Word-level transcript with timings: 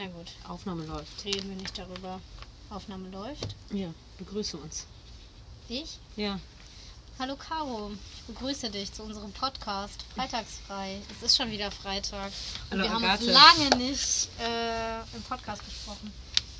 Na 0.00 0.06
gut, 0.06 0.28
Aufnahme 0.48 0.86
läuft. 0.86 1.26
reden 1.26 1.50
wir 1.50 1.56
nicht 1.56 1.76
darüber. 1.76 2.22
Aufnahme 2.70 3.10
läuft. 3.10 3.54
Ja, 3.70 3.92
begrüße 4.16 4.56
uns. 4.56 4.86
Ich? 5.68 5.98
Ja. 6.16 6.40
Hallo 7.18 7.36
Caro, 7.36 7.92
ich 8.16 8.22
begrüße 8.22 8.70
dich 8.70 8.90
zu 8.94 9.02
unserem 9.02 9.30
Podcast 9.32 10.02
Freitagsfrei. 10.14 11.02
Es 11.10 11.22
ist 11.22 11.36
schon 11.36 11.50
wieder 11.50 11.70
Freitag. 11.70 12.32
Und 12.70 12.78
Hallo, 12.78 12.84
wir 12.84 12.90
haben 12.94 13.04
Agathe. 13.04 13.26
uns 13.26 13.34
lange 13.34 13.76
nicht 13.76 14.28
äh, 14.40 15.00
im 15.14 15.22
Podcast 15.28 15.62
gesprochen. 15.66 16.10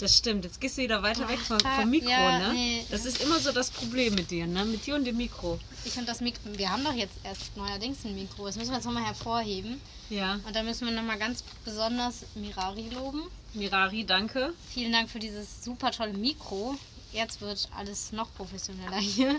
Das 0.00 0.18
stimmt. 0.18 0.44
Jetzt 0.44 0.60
gehst 0.60 0.76
du 0.76 0.82
wieder 0.82 1.02
weiter 1.02 1.26
weg 1.26 1.38
vom, 1.38 1.60
vom 1.60 1.88
Mikro, 1.88 2.10
ja, 2.10 2.40
ne? 2.40 2.52
nee. 2.52 2.86
Das 2.90 3.06
ist 3.06 3.22
immer 3.22 3.38
so 3.40 3.52
das 3.52 3.70
Problem 3.70 4.16
mit 4.16 4.30
dir, 4.30 4.46
ne? 4.46 4.66
Mit 4.66 4.84
dir 4.84 4.96
und 4.96 5.04
dem 5.04 5.16
Mikro. 5.16 5.58
Ich 5.84 5.96
und 5.96 6.06
das 6.06 6.20
Mikro, 6.20 6.40
wir 6.44 6.70
haben 6.70 6.84
doch 6.84 6.92
jetzt 6.92 7.14
erst 7.24 7.56
neuerdings 7.56 8.04
ein 8.04 8.14
Mikro. 8.14 8.46
Das 8.46 8.56
müssen 8.56 8.70
wir 8.70 8.76
jetzt 8.76 8.84
nochmal 8.84 9.04
hervorheben. 9.04 9.80
Ja. 10.10 10.34
Und 10.46 10.54
da 10.54 10.62
müssen 10.62 10.86
wir 10.86 10.94
nochmal 10.94 11.18
ganz 11.18 11.42
besonders 11.64 12.26
Mirari 12.34 12.90
loben. 12.90 13.22
Mirari, 13.54 14.04
danke. 14.04 14.52
Vielen 14.68 14.92
Dank 14.92 15.08
für 15.08 15.18
dieses 15.18 15.64
super 15.64 15.90
tolle 15.90 16.12
Mikro. 16.12 16.76
Jetzt 17.12 17.40
wird 17.40 17.68
alles 17.76 18.12
noch 18.12 18.32
professioneller 18.34 18.96
hier. 18.98 19.32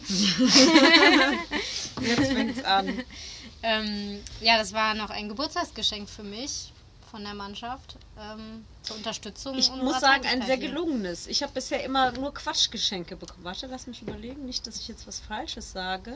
Jetzt 2.02 2.32
fängt's 2.32 2.64
an. 2.64 3.04
ähm, 3.64 4.20
ja, 4.42 4.58
das 4.58 4.74
war 4.74 4.94
noch 4.96 5.10
ein 5.10 5.30
Geburtstagsgeschenk 5.30 6.10
für 6.10 6.24
mich 6.24 6.74
von 7.12 7.24
der 7.24 7.34
Mannschaft 7.34 7.98
ähm, 8.20 8.66
zur 8.92 8.98
Unterstützung. 8.98 9.58
Ich 9.58 9.70
muss 9.72 10.00
sagen, 10.00 10.26
ein 10.28 10.42
sehr 10.46 10.58
gelungenes. 10.58 11.28
Ich 11.28 11.42
habe 11.44 11.54
bisher 11.54 11.84
immer 11.84 12.12
nur 12.12 12.34
Quatschgeschenke 12.34 13.16
bekommen. 13.16 13.44
Warte, 13.44 13.68
lass 13.68 13.88
mich 13.88 14.02
überlegen. 14.02 14.46
Nicht, 14.46 14.68
dass 14.68 14.78
ich 14.78 14.88
jetzt 14.88 15.08
was 15.08 15.20
Falsches 15.20 15.72
sage. 15.72 16.16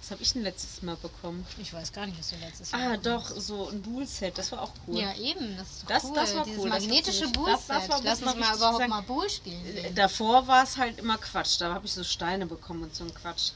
Was 0.00 0.10
habe 0.10 0.22
ich 0.22 0.34
denn 0.34 0.42
letztes 0.42 0.82
Mal 0.82 0.96
bekommen? 0.96 1.46
Ich 1.58 1.72
weiß 1.72 1.90
gar 1.94 2.04
nicht, 2.04 2.18
was 2.18 2.28
du 2.28 2.36
letztes 2.36 2.72
Jahr 2.72 2.92
Ah, 2.92 2.96
doch, 2.98 3.24
so 3.26 3.68
ein 3.70 3.82
Dual-Set. 3.82 4.36
Das 4.36 4.52
war 4.52 4.60
auch 4.60 4.72
cool. 4.86 4.98
Ja, 5.00 5.14
eben, 5.16 5.56
das 5.56 5.68
ist 5.78 5.84
Das- 5.90 6.04
cool. 6.04 6.12
das 6.14 6.34
war 6.34 6.44
Dieses 6.44 6.60
cool, 6.62 6.68
magnetische 6.68 7.24
war- 7.36 7.48
Lass 8.02 8.20
mal 8.20 8.32
richtig 8.34 8.54
überhaupt 8.56 8.78
sagen. 8.78 8.90
mal 8.90 9.00
Bull 9.02 9.30
spielen. 9.30 9.64
Äh. 9.78 9.92
Davor 9.94 10.46
war 10.46 10.62
es 10.64 10.76
halt 10.76 10.98
immer 10.98 11.16
Quatsch. 11.16 11.58
Da 11.58 11.72
habe 11.72 11.86
ich 11.86 11.92
so 11.94 12.04
Steine 12.04 12.44
bekommen 12.44 12.82
und 12.82 12.94
so 12.94 13.04
ein 13.04 13.14
Quatsch. 13.14 13.52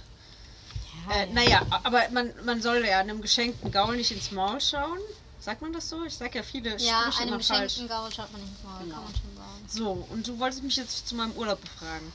Ja, 1.06 1.14
Äh, 1.14 1.26
ja. 1.26 1.32
naja, 1.32 1.66
aber 1.84 2.08
man, 2.10 2.32
man 2.44 2.62
soll 2.62 2.84
ja 2.84 3.00
einem 3.00 3.20
geschenkten 3.20 3.70
Gaul 3.70 3.96
nicht 3.96 4.10
ins 4.10 4.30
Maul 4.30 4.60
schauen. 4.60 4.98
Sagt 5.40 5.62
man 5.62 5.72
das 5.72 5.88
so? 5.88 6.04
Ich 6.04 6.14
sag 6.14 6.34
ja 6.34 6.42
viele 6.42 6.70
Ja, 6.78 7.02
Sprüche 7.02 7.20
einem 7.22 7.34
immer 7.34 7.40
falsch. 7.42 7.74
geschenkten 7.74 7.88
Gaul 7.88 8.12
schaut 8.12 8.32
man 8.32 8.40
nicht 8.42 8.64
mal, 8.64 8.78
Genau. 8.82 8.94
kann 8.96 9.04
man 9.04 9.12
schon 9.14 9.36
sagen. 9.36 9.64
So, 9.68 10.06
und 10.10 10.26
du 10.26 10.38
wolltest 10.38 10.62
mich 10.62 10.76
jetzt 10.76 11.06
zu 11.08 11.14
meinem 11.14 11.32
Urlaub 11.32 11.60
befragen. 11.60 12.12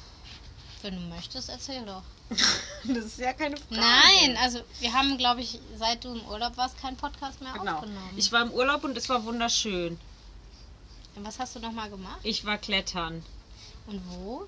Wenn 0.81 0.95
du 0.95 1.02
möchtest, 1.16 1.50
erzähl 1.50 1.86
doch. 1.86 2.03
Das 2.86 3.06
ist 3.06 3.17
ja 3.20 3.31
keine 3.31 3.56
Frage. 3.56 3.80
Nein, 3.80 4.38
also 4.42 4.59
wir 4.81 4.92
haben, 4.92 5.18
glaube 5.18 5.40
ich, 5.42 5.59
seit 5.78 6.03
du 6.03 6.14
im 6.16 6.25
Urlaub 6.25 6.58
warst, 6.58 6.78
keinen 6.81 6.97
Podcast 6.97 7.40
mehr 7.42 7.53
Genau. 7.53 7.75
aufgenommen. 7.75 8.14
Ich 8.18 8.30
war 8.34 8.42
im 8.42 8.52
Urlaub 8.52 8.84
und 8.84 8.97
es 8.97 9.08
war 9.08 9.23
wunderschön. 9.23 9.97
Und 11.16 11.25
was 11.25 11.40
hast 11.40 11.56
du 11.56 11.59
nochmal 11.59 11.90
gemacht? 11.90 12.20
Ich 12.23 12.44
war 12.44 12.58
klettern. 12.58 13.23
Und 13.88 14.02
wo? 14.09 14.45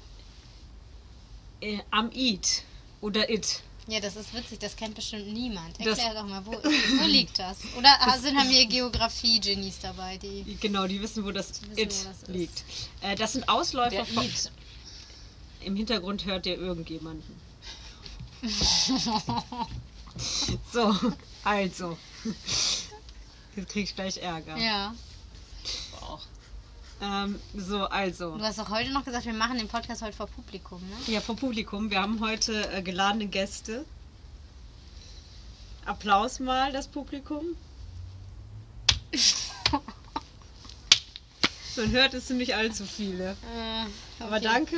Äh, 1.61 1.79
am 1.91 2.11
Eat. 2.11 2.63
Oder 3.01 3.29
It. 3.29 3.61
Ja, 3.87 3.99
das 3.99 4.15
ist 4.15 4.33
witzig, 4.33 4.59
das 4.59 4.75
kennt 4.75 4.95
bestimmt 4.95 5.27
niemand. 5.31 5.77
Das- 5.79 5.99
Erklär 5.99 6.15
doch 6.21 6.27
mal, 6.27 6.43
wo, 6.45 6.51
wo 6.53 7.05
liegt 7.05 7.37
das? 7.37 7.57
Oder 7.77 7.89
sind 8.19 8.37
haben 8.37 8.49
wir 8.49 8.65
Geografie-Genies 8.65 9.79
dabei, 9.79 10.17
die. 10.17 10.57
Genau, 10.59 10.87
die 10.87 10.99
wissen, 11.01 11.23
wo 11.23 11.31
das 11.31 11.61
wissen, 11.61 11.77
It 11.77 11.95
wo 12.03 12.09
das 12.09 12.27
liegt. 12.27 12.63
Äh, 13.01 13.15
das 13.15 13.33
sind 13.33 13.47
Ausläufer 13.47 13.89
Der 13.91 14.05
von... 14.05 14.25
It. 14.25 14.51
Im 15.61 15.75
Hintergrund 15.75 16.25
hört 16.25 16.45
ihr 16.45 16.57
irgendjemanden. 16.57 17.23
so, 20.71 20.95
also. 21.43 21.97
Jetzt 23.55 23.69
krieg 23.71 23.83
ich 23.85 23.95
gleich 23.95 24.17
Ärger. 24.17 24.57
Ja. 24.57 24.93
Auch. 27.05 27.25
Ähm, 27.25 27.39
so, 27.55 27.85
also. 27.85 28.37
Du 28.37 28.43
hast 28.43 28.59
doch 28.59 28.69
heute 28.69 28.91
noch 28.91 29.05
gesagt, 29.05 29.25
wir 29.25 29.33
machen 29.33 29.57
den 29.57 29.67
Podcast 29.67 30.01
heute 30.01 30.15
vor 30.15 30.27
Publikum, 30.27 30.81
ne? 30.81 30.95
Ja, 31.13 31.21
vom 31.21 31.35
Publikum. 31.35 31.89
Wir 31.89 32.01
haben 32.01 32.19
heute 32.19 32.71
äh, 32.71 32.81
geladene 32.81 33.27
Gäste. 33.27 33.85
Applaus 35.85 36.39
mal, 36.39 36.71
das 36.71 36.87
Publikum. 36.87 37.43
Man 41.77 41.91
hört 41.91 42.13
es 42.13 42.29
nicht 42.29 42.55
allzu 42.55 42.85
viele. 42.85 43.31
Äh, 43.31 44.23
Aber 44.23 44.37
okay. 44.37 44.43
danke. 44.45 44.77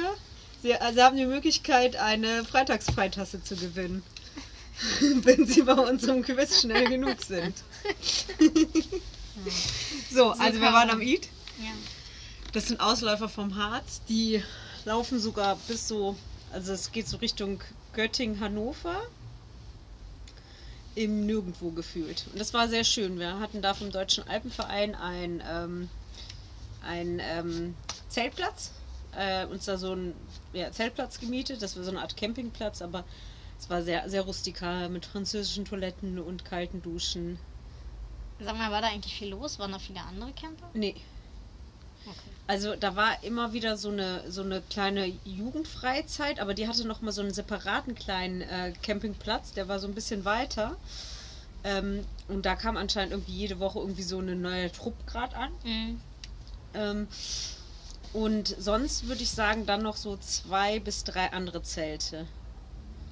Sie, 0.64 0.72
äh, 0.72 0.94
Sie 0.94 1.02
haben 1.02 1.16
die 1.16 1.26
Möglichkeit, 1.26 1.96
eine 1.96 2.44
Freitagsfreitasse 2.44 3.44
zu 3.44 3.56
gewinnen. 3.56 4.04
Wenn 5.00 5.46
Sie 5.46 5.62
bei 5.62 5.74
unserem 5.74 6.24
Quiz 6.24 6.62
schnell 6.62 6.86
genug 6.86 7.22
sind. 7.24 7.56
so, 10.12 10.32
also 10.32 10.60
wir 10.60 10.74
waren 10.74 10.90
am 10.90 11.02
Eid. 11.02 11.30
Ja. 11.60 11.72
Das 12.58 12.70
sind 12.70 12.80
Ausläufer 12.80 13.30
vom 13.30 13.56
Harz. 13.56 14.02
Die 14.10 14.42
laufen 14.84 15.20
sogar 15.20 15.58
bis 15.68 15.88
so, 15.88 16.16
also 16.52 16.74
es 16.74 16.92
geht 16.92 17.08
so 17.08 17.18
Richtung 17.18 17.62
Göttingen, 17.94 18.40
Hannover. 18.40 19.00
Im 20.96 21.28
Nirgendwo 21.28 21.70
gefühlt. 21.70 22.26
Und 22.34 22.40
das 22.40 22.56
war 22.56 22.68
sehr 22.68 22.84
schön. 22.84 23.20
Wir 23.20 23.40
hatten 23.40 23.62
da 23.62 23.76
vom 23.76 23.92
Deutschen 23.92 24.28
Alpenverein 24.28 24.96
ein, 24.96 25.44
ähm, 25.48 25.90
ein 26.82 27.22
ähm, 27.22 27.76
Zeltplatz. 28.10 28.72
Äh, 29.16 29.46
uns 29.46 29.66
da 29.66 29.78
so 29.78 29.94
ein 29.94 30.16
ja, 30.52 30.72
Zeltplatz 30.72 31.20
gemietet. 31.20 31.62
Das 31.62 31.78
war 31.78 31.84
so 31.84 31.92
eine 31.92 32.02
Art 32.02 32.18
Campingplatz, 32.18 32.82
aber 32.82 33.04
es 33.60 33.70
war 33.70 33.84
sehr, 33.84 34.10
sehr 34.10 34.24
rustikal 34.24 34.90
mit 34.90 35.06
französischen 35.06 35.66
Toiletten 35.66 36.18
und 36.18 36.44
kalten 36.44 36.82
Duschen. 36.82 37.38
Sag 38.40 38.58
mal, 38.58 38.72
war 38.72 38.82
da 38.82 38.88
eigentlich 38.88 39.14
viel 39.14 39.30
los? 39.30 39.60
Waren 39.60 39.74
da 39.74 39.78
viele 39.78 40.02
andere 40.02 40.32
Camper? 40.32 40.72
Nee. 40.74 40.96
Also 42.48 42.76
da 42.76 42.96
war 42.96 43.24
immer 43.24 43.52
wieder 43.52 43.76
so 43.78 43.90
eine 43.90 44.32
so 44.32 44.42
eine 44.42 44.62
kleine 44.62 45.12
Jugendfreizeit, 45.26 46.40
aber 46.40 46.54
die 46.54 46.68
hatte 46.68 46.88
noch 46.88 47.02
mal 47.02 47.12
so 47.12 47.22
einen 47.22 47.34
separaten 47.34 47.94
kleinen 47.96 48.42
äh, 48.42 48.74
Campingplatz, 48.82 49.52
der 49.54 49.68
war 49.68 49.80
so 49.80 49.88
ein 49.88 49.94
bisschen 49.94 50.24
weiter. 50.24 50.78
Ähm, 51.64 52.06
und 52.30 52.46
da 52.46 52.56
kam 52.56 52.78
anscheinend 52.78 53.12
irgendwie 53.12 53.34
jede 53.34 53.60
Woche 53.60 53.80
irgendwie 53.80 54.04
so 54.04 54.20
eine 54.20 54.36
neue 54.36 54.72
Trupp 54.72 54.96
grad 55.08 55.34
an. 55.36 55.52
Mhm. 55.64 56.02
Ähm, 56.74 57.08
und 58.14 58.56
sonst 58.58 59.08
würde 59.08 59.24
ich 59.24 59.32
sagen 59.32 59.66
dann 59.66 59.84
noch 59.84 59.98
so 59.98 60.16
zwei 60.18 60.80
bis 60.80 61.04
drei 61.04 61.32
andere 61.34 61.62
Zelte. 61.64 62.26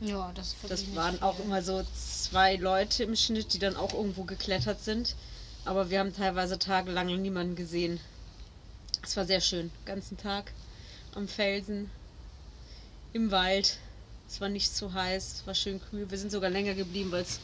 Ja, 0.02 0.32
das 0.36 0.56
Das 0.68 0.96
waren 0.96 1.22
auch 1.22 1.40
immer 1.40 1.62
so 1.62 1.84
zwei 1.94 2.56
Leute 2.56 3.04
im 3.04 3.16
Schnitt, 3.16 3.54
die 3.54 3.60
dann 3.60 3.76
auch 3.76 3.94
irgendwo 3.94 4.24
geklettert 4.24 4.82
sind. 4.82 5.16
Aber 5.66 5.90
wir 5.90 6.00
haben 6.00 6.16
teilweise 6.16 6.60
tagelang 6.60 7.08
niemanden 7.22 7.56
gesehen. 7.56 8.00
Es 9.06 9.16
war 9.16 9.26
sehr 9.26 9.42
schön. 9.42 9.70
Den 9.82 9.86
ganzen 9.86 10.18
Tag 10.18 10.52
am 11.14 11.28
Felsen, 11.28 11.90
im 13.14 13.32
Wald. 13.32 13.78
Es 14.28 14.42
war 14.42 14.50
nicht 14.50 14.76
zu 14.76 14.94
heiß, 14.94 15.34
es 15.34 15.48
war 15.48 15.54
schön 15.54 15.80
kühl. 15.90 16.10
Wir 16.10 16.18
sind 16.18 16.32
sogar 16.32 16.50
länger 16.50 16.74
geblieben, 16.74 17.12
weil 17.12 17.22
es, 17.22 17.40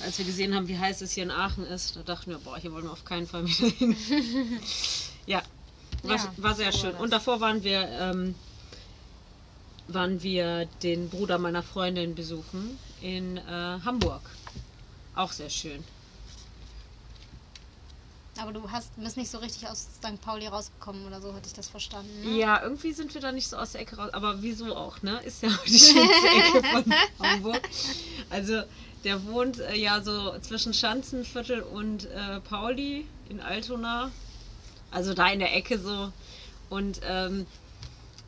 als 0.00 0.18
wir 0.18 0.24
gesehen 0.24 0.54
haben, 0.54 0.66
wie 0.66 0.76
heiß 0.78 1.00
es 1.02 1.12
hier 1.12 1.22
in 1.22 1.30
Aachen 1.30 1.64
ist, 1.64 1.94
da 1.96 2.02
dachten 2.02 2.30
wir, 2.30 2.38
boah, 2.38 2.58
hier 2.58 2.72
wollen 2.72 2.84
wir 2.84 2.92
auf 2.92 3.04
keinen 3.04 3.26
Fall 3.28 3.46
wieder 3.46 3.68
hin. 3.68 3.96
ja, 5.26 5.42
war, 6.02 6.16
Ja, 6.16 6.32
war 6.38 6.54
sehr 6.56 6.66
war 6.66 6.72
schön. 6.72 6.92
das. 6.92 7.00
Und 7.00 7.12
davor 7.12 7.40
waren 7.40 7.62
wir 7.62 7.88
ähm, 7.88 8.34
waren 9.88 10.22
wir 10.22 10.66
den 10.82 11.08
Bruder 11.08 11.38
meiner 11.38 11.62
Freundin 11.62 12.14
besuchen 12.16 12.78
in 13.00 13.36
äh, 13.36 13.40
Hamburg. 13.84 14.22
Auch 15.14 15.32
sehr 15.32 15.50
schön. 15.50 15.84
Aber 18.38 18.52
du 18.52 18.70
hast, 18.70 18.96
bist 18.96 19.16
nicht 19.16 19.30
so 19.30 19.38
richtig 19.38 19.68
aus 19.68 19.88
St. 19.96 20.20
Pauli 20.20 20.46
rausgekommen 20.46 21.06
oder 21.06 21.20
so, 21.20 21.34
hatte 21.34 21.46
ich 21.46 21.54
das 21.54 21.68
verstanden. 21.68 22.10
Ne? 22.22 22.38
Ja, 22.38 22.62
irgendwie 22.62 22.92
sind 22.92 23.14
wir 23.14 23.20
da 23.20 23.32
nicht 23.32 23.48
so 23.48 23.56
aus 23.56 23.72
der 23.72 23.80
Ecke 23.80 23.96
raus. 23.96 24.12
Aber 24.12 24.42
wieso 24.42 24.76
auch, 24.76 25.02
ne? 25.02 25.20
Ist 25.24 25.42
ja 25.42 25.48
auch 25.48 25.64
die 25.64 25.78
schönste 25.78 26.28
Ecke 26.28 26.62
von 26.62 26.94
Hamburg. 27.20 27.68
Also, 28.30 28.62
der 29.04 29.24
wohnt 29.26 29.60
äh, 29.60 29.76
ja 29.76 30.00
so 30.02 30.38
zwischen 30.40 30.74
Schanzenviertel 30.74 31.62
und 31.62 32.06
äh, 32.06 32.40
Pauli 32.40 33.06
in 33.28 33.40
Altona. 33.40 34.10
Also 34.90 35.14
da 35.14 35.28
in 35.28 35.38
der 35.38 35.54
Ecke 35.54 35.78
so. 35.78 36.12
Und 36.70 37.00
ähm, 37.08 37.46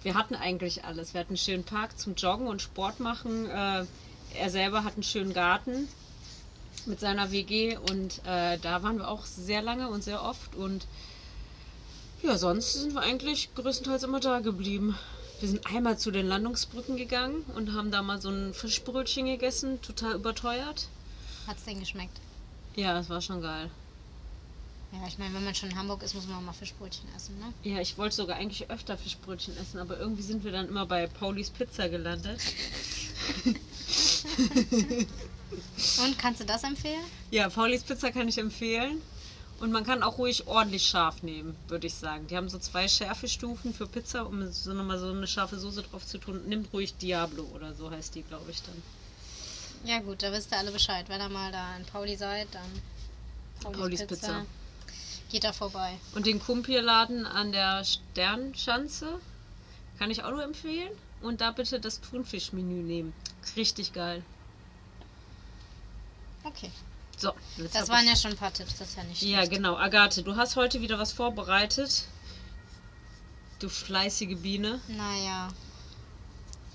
wir 0.02 0.14
hatten 0.14 0.34
eigentlich 0.34 0.84
alles. 0.84 1.14
Wir 1.14 1.20
hatten 1.20 1.31
einen 1.31 1.38
schönen 1.38 1.64
Park 1.64 1.99
zum 1.99 2.14
Joggen 2.14 2.46
und 2.46 2.62
Sport 2.62 3.00
machen. 3.00 3.46
Äh, 3.46 3.84
er 4.34 4.50
selber 4.50 4.84
hat 4.84 4.94
einen 4.94 5.02
schönen 5.02 5.32
Garten 5.32 5.88
mit 6.86 7.00
seiner 7.00 7.30
WG 7.30 7.76
und 7.76 8.20
äh, 8.25 8.58
da 8.58 8.82
waren 8.82 8.98
wir 8.98 9.08
auch 9.08 9.25
sehr 9.25 9.62
lange 9.62 9.88
und 9.88 10.02
sehr 10.02 10.22
oft 10.22 10.54
und 10.54 10.86
ja, 12.22 12.36
sonst 12.36 12.72
sind 12.72 12.94
wir 12.94 13.02
eigentlich 13.02 13.54
größtenteils 13.54 14.02
immer 14.02 14.20
da 14.20 14.40
geblieben. 14.40 14.98
Wir 15.40 15.48
sind 15.48 15.66
einmal 15.66 15.98
zu 15.98 16.10
den 16.10 16.26
Landungsbrücken 16.26 16.96
gegangen 16.96 17.44
und 17.54 17.75
haben 17.75 17.92
da 17.92 18.02
mal 18.02 18.20
so 18.20 18.28
ein 18.28 18.52
Fischbrötchen 18.54 19.26
gegessen, 19.26 19.80
total 19.82 20.14
überteuert. 20.16 20.88
Hat's 21.46 21.64
denn 21.64 21.78
geschmeckt? 21.78 22.19
Ja, 22.75 22.94
das 22.94 23.08
war 23.08 23.20
schon 23.20 23.40
geil. 23.40 23.70
Ja, 24.90 25.06
ich 25.06 25.19
meine, 25.19 25.34
wenn 25.34 25.44
man 25.44 25.54
schon 25.54 25.70
in 25.70 25.78
Hamburg 25.78 26.02
ist, 26.02 26.14
muss 26.14 26.26
man 26.26 26.38
auch 26.38 26.42
mal 26.42 26.52
Fischbrötchen 26.52 27.08
essen, 27.14 27.38
ne? 27.38 27.52
Ja, 27.62 27.80
ich 27.80 27.98
wollte 27.98 28.16
sogar 28.16 28.36
eigentlich 28.36 28.70
öfter 28.70 28.96
Fischbrötchen 28.96 29.56
essen, 29.58 29.78
aber 29.78 29.98
irgendwie 29.98 30.22
sind 30.22 30.44
wir 30.44 30.50
dann 30.50 30.69
immer 30.69 30.86
bei 30.86 31.06
Paulis 31.06 31.50
Pizza 31.50 31.88
gelandet. 31.88 32.40
Und 35.50 36.19
kannst 36.19 36.41
du 36.41 36.45
das 36.45 36.65
empfehlen? 36.65 37.05
Ja, 37.31 37.49
Paulis 37.49 37.83
Pizza 37.83 38.11
kann 38.12 38.29
ich 38.29 38.39
empfehlen. 38.39 39.00
Und 39.61 39.73
man 39.73 39.85
kann 39.85 40.05
auch 40.05 40.19
ruhig 40.19 40.47
ordentlich 40.47 40.87
scharf 40.87 41.25
nehmen, 41.25 41.56
würde 41.67 41.89
ich 41.89 41.95
sagen. 41.95 42.29
Die 42.29 42.37
haben 42.37 42.49
so 42.49 42.59
zwei 42.59 42.87
Schärfestufen 42.87 43.75
für 43.75 43.89
Pizza, 43.89 44.25
um 44.25 44.50
so 44.53 44.73
nochmal 44.73 45.00
so 45.00 45.11
eine 45.11 45.27
scharfe 45.27 45.59
Soße 45.59 45.83
drauf 45.83 46.06
zu 46.06 46.19
tun. 46.19 46.43
Nimmt 46.47 46.73
ruhig 46.73 46.95
Diablo 46.95 47.43
oder 47.55 47.75
so 47.75 47.91
heißt 47.91 48.15
die, 48.15 48.23
glaube 48.23 48.50
ich 48.53 48.62
dann. 48.62 48.81
Ja 49.85 49.99
gut, 49.99 50.23
da 50.23 50.33
wisst 50.33 50.53
ihr 50.53 50.59
alle 50.59 50.71
Bescheid. 50.71 51.09
Wenn 51.09 51.21
ihr 51.21 51.29
mal 51.29 51.50
da 51.50 51.77
in 51.77 51.85
Pauli 51.87 52.17
seid, 52.17 52.47
dann 52.53 52.71
Paulis, 53.61 53.81
Paulis 53.81 54.06
Pizza. 54.06 54.47
Geht 55.31 55.43
da 55.43 55.53
vorbei. 55.53 55.99
Und 56.15 56.27
den 56.27 56.41
Kumpierladen 56.41 57.27
an 57.27 57.50
der 57.50 57.85
Sternschanze 57.85 59.21
kann 59.99 60.11
ich 60.11 60.23
auch 60.23 60.31
nur 60.31 60.45
empfehlen. 60.45 60.93
Und 61.21 61.41
da 61.41 61.50
bitte 61.50 61.81
das 61.81 62.00
Thunfischmenü 62.00 62.83
nehmen. 62.83 63.12
Richtig 63.56 63.93
geil. 63.93 64.23
Okay. 66.49 66.71
So, 67.17 67.33
Das 67.73 67.89
waren 67.89 68.05
ich- 68.05 68.11
ja 68.11 68.17
schon 68.17 68.31
ein 68.33 68.37
paar 68.37 68.53
Tipps, 68.53 68.77
das 68.79 68.91
ist 68.91 68.97
ja 68.97 69.03
nicht 69.05 69.23
Ja, 69.23 69.39
schlecht. 69.39 69.53
genau. 69.53 69.77
Agathe, 69.77 70.23
du 70.23 70.37
hast 70.37 70.55
heute 70.56 70.81
wieder 70.81 70.99
was 70.99 71.12
vorbereitet. 71.12 72.05
Du 73.59 73.69
fleißige 73.69 74.37
Biene. 74.39 74.81
Naja. 74.87 75.49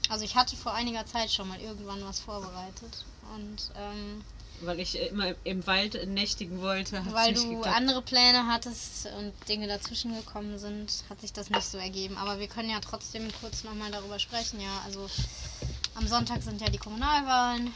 Also 0.10 0.26
ich 0.26 0.36
hatte 0.36 0.58
vor 0.58 0.74
einiger 0.74 1.06
Zeit 1.06 1.32
schon 1.32 1.48
mal 1.48 1.60
irgendwann 1.62 2.04
was 2.04 2.20
vorbereitet. 2.20 3.06
Und 3.34 3.72
ähm, 3.78 4.22
Weil 4.62 4.82
ich 4.82 5.00
immer 5.00 5.34
im 5.46 5.66
Wald 5.66 6.08
nächtigen 6.10 6.60
wollte. 6.62 7.02
weil 7.12 7.34
du 7.34 7.56
geklappt. 7.56 7.76
andere 7.78 8.02
Pläne 8.02 8.48
hattest 8.48 9.08
und 9.18 9.32
Dinge 9.48 9.68
dazwischen 9.68 10.14
gekommen 10.14 10.60
sind, 10.60 10.92
hat 11.10 11.22
sich 11.22 11.32
das 11.32 11.50
nicht 11.50 11.64
so 11.66 11.78
ergeben. 11.78 12.18
Aber 12.18 12.38
wir 12.40 12.48
können 12.48 12.70
ja 12.70 12.82
trotzdem 12.82 13.30
kurz 13.40 13.64
nochmal 13.64 13.92
darüber 13.92 14.20
sprechen. 14.20 14.60
Ja, 14.60 14.82
also 14.86 15.10
am 15.96 16.06
Sonntag 16.06 16.44
sind 16.44 16.60
ja 16.60 16.68
die 16.70 16.78
Kommunalwahlen. 16.78 17.72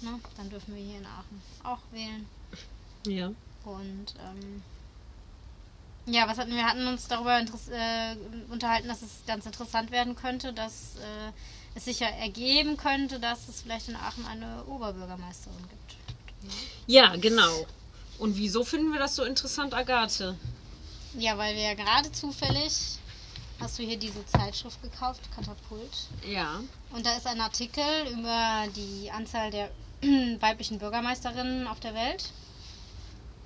Ne? 0.00 0.20
Dann 0.36 0.50
dürfen 0.50 0.74
wir 0.74 0.82
hier 0.82 0.98
in 0.98 1.06
Aachen 1.06 1.42
auch 1.64 1.80
wählen. 1.90 2.26
Ja. 3.06 3.28
Und 3.64 4.14
ähm, 4.20 4.62
ja, 6.06 6.26
was 6.28 6.38
hatten 6.38 6.52
wir? 6.52 6.64
Hatten 6.64 6.86
uns 6.86 7.06
darüber 7.08 7.38
äh, 7.38 8.16
unterhalten, 8.50 8.88
dass 8.88 9.02
es 9.02 9.24
ganz 9.26 9.44
interessant 9.44 9.90
werden 9.90 10.16
könnte, 10.16 10.52
dass 10.52 10.96
äh, 10.96 11.32
es 11.74 11.84
sich 11.84 12.00
ja 12.00 12.08
ergeben 12.08 12.76
könnte, 12.76 13.20
dass 13.20 13.48
es 13.48 13.62
vielleicht 13.62 13.88
in 13.88 13.96
Aachen 13.96 14.24
eine 14.24 14.64
Oberbürgermeisterin 14.64 15.68
gibt. 15.68 15.96
Ja, 16.86 17.16
genau. 17.16 17.66
Und 18.18 18.36
wieso 18.36 18.64
finden 18.64 18.92
wir 18.92 18.98
das 18.98 19.16
so 19.16 19.24
interessant, 19.24 19.74
Agathe? 19.74 20.36
Ja, 21.14 21.36
weil 21.36 21.54
wir 21.54 21.62
ja 21.62 21.74
gerade 21.74 22.10
zufällig 22.12 22.98
hast 23.60 23.78
du 23.78 23.82
hier 23.82 23.98
diese 23.98 24.24
Zeitschrift 24.26 24.80
gekauft, 24.82 25.20
Katapult. 25.34 26.08
Ja. 26.26 26.60
Und 26.90 27.04
da 27.04 27.16
ist 27.16 27.26
ein 27.26 27.40
Artikel 27.40 27.84
über 28.12 28.66
die 28.74 29.10
Anzahl 29.10 29.50
der 29.50 29.70
weiblichen 30.40 30.78
Bürgermeisterinnen 30.78 31.66
auf 31.66 31.80
der 31.80 31.94
Welt. 31.94 32.30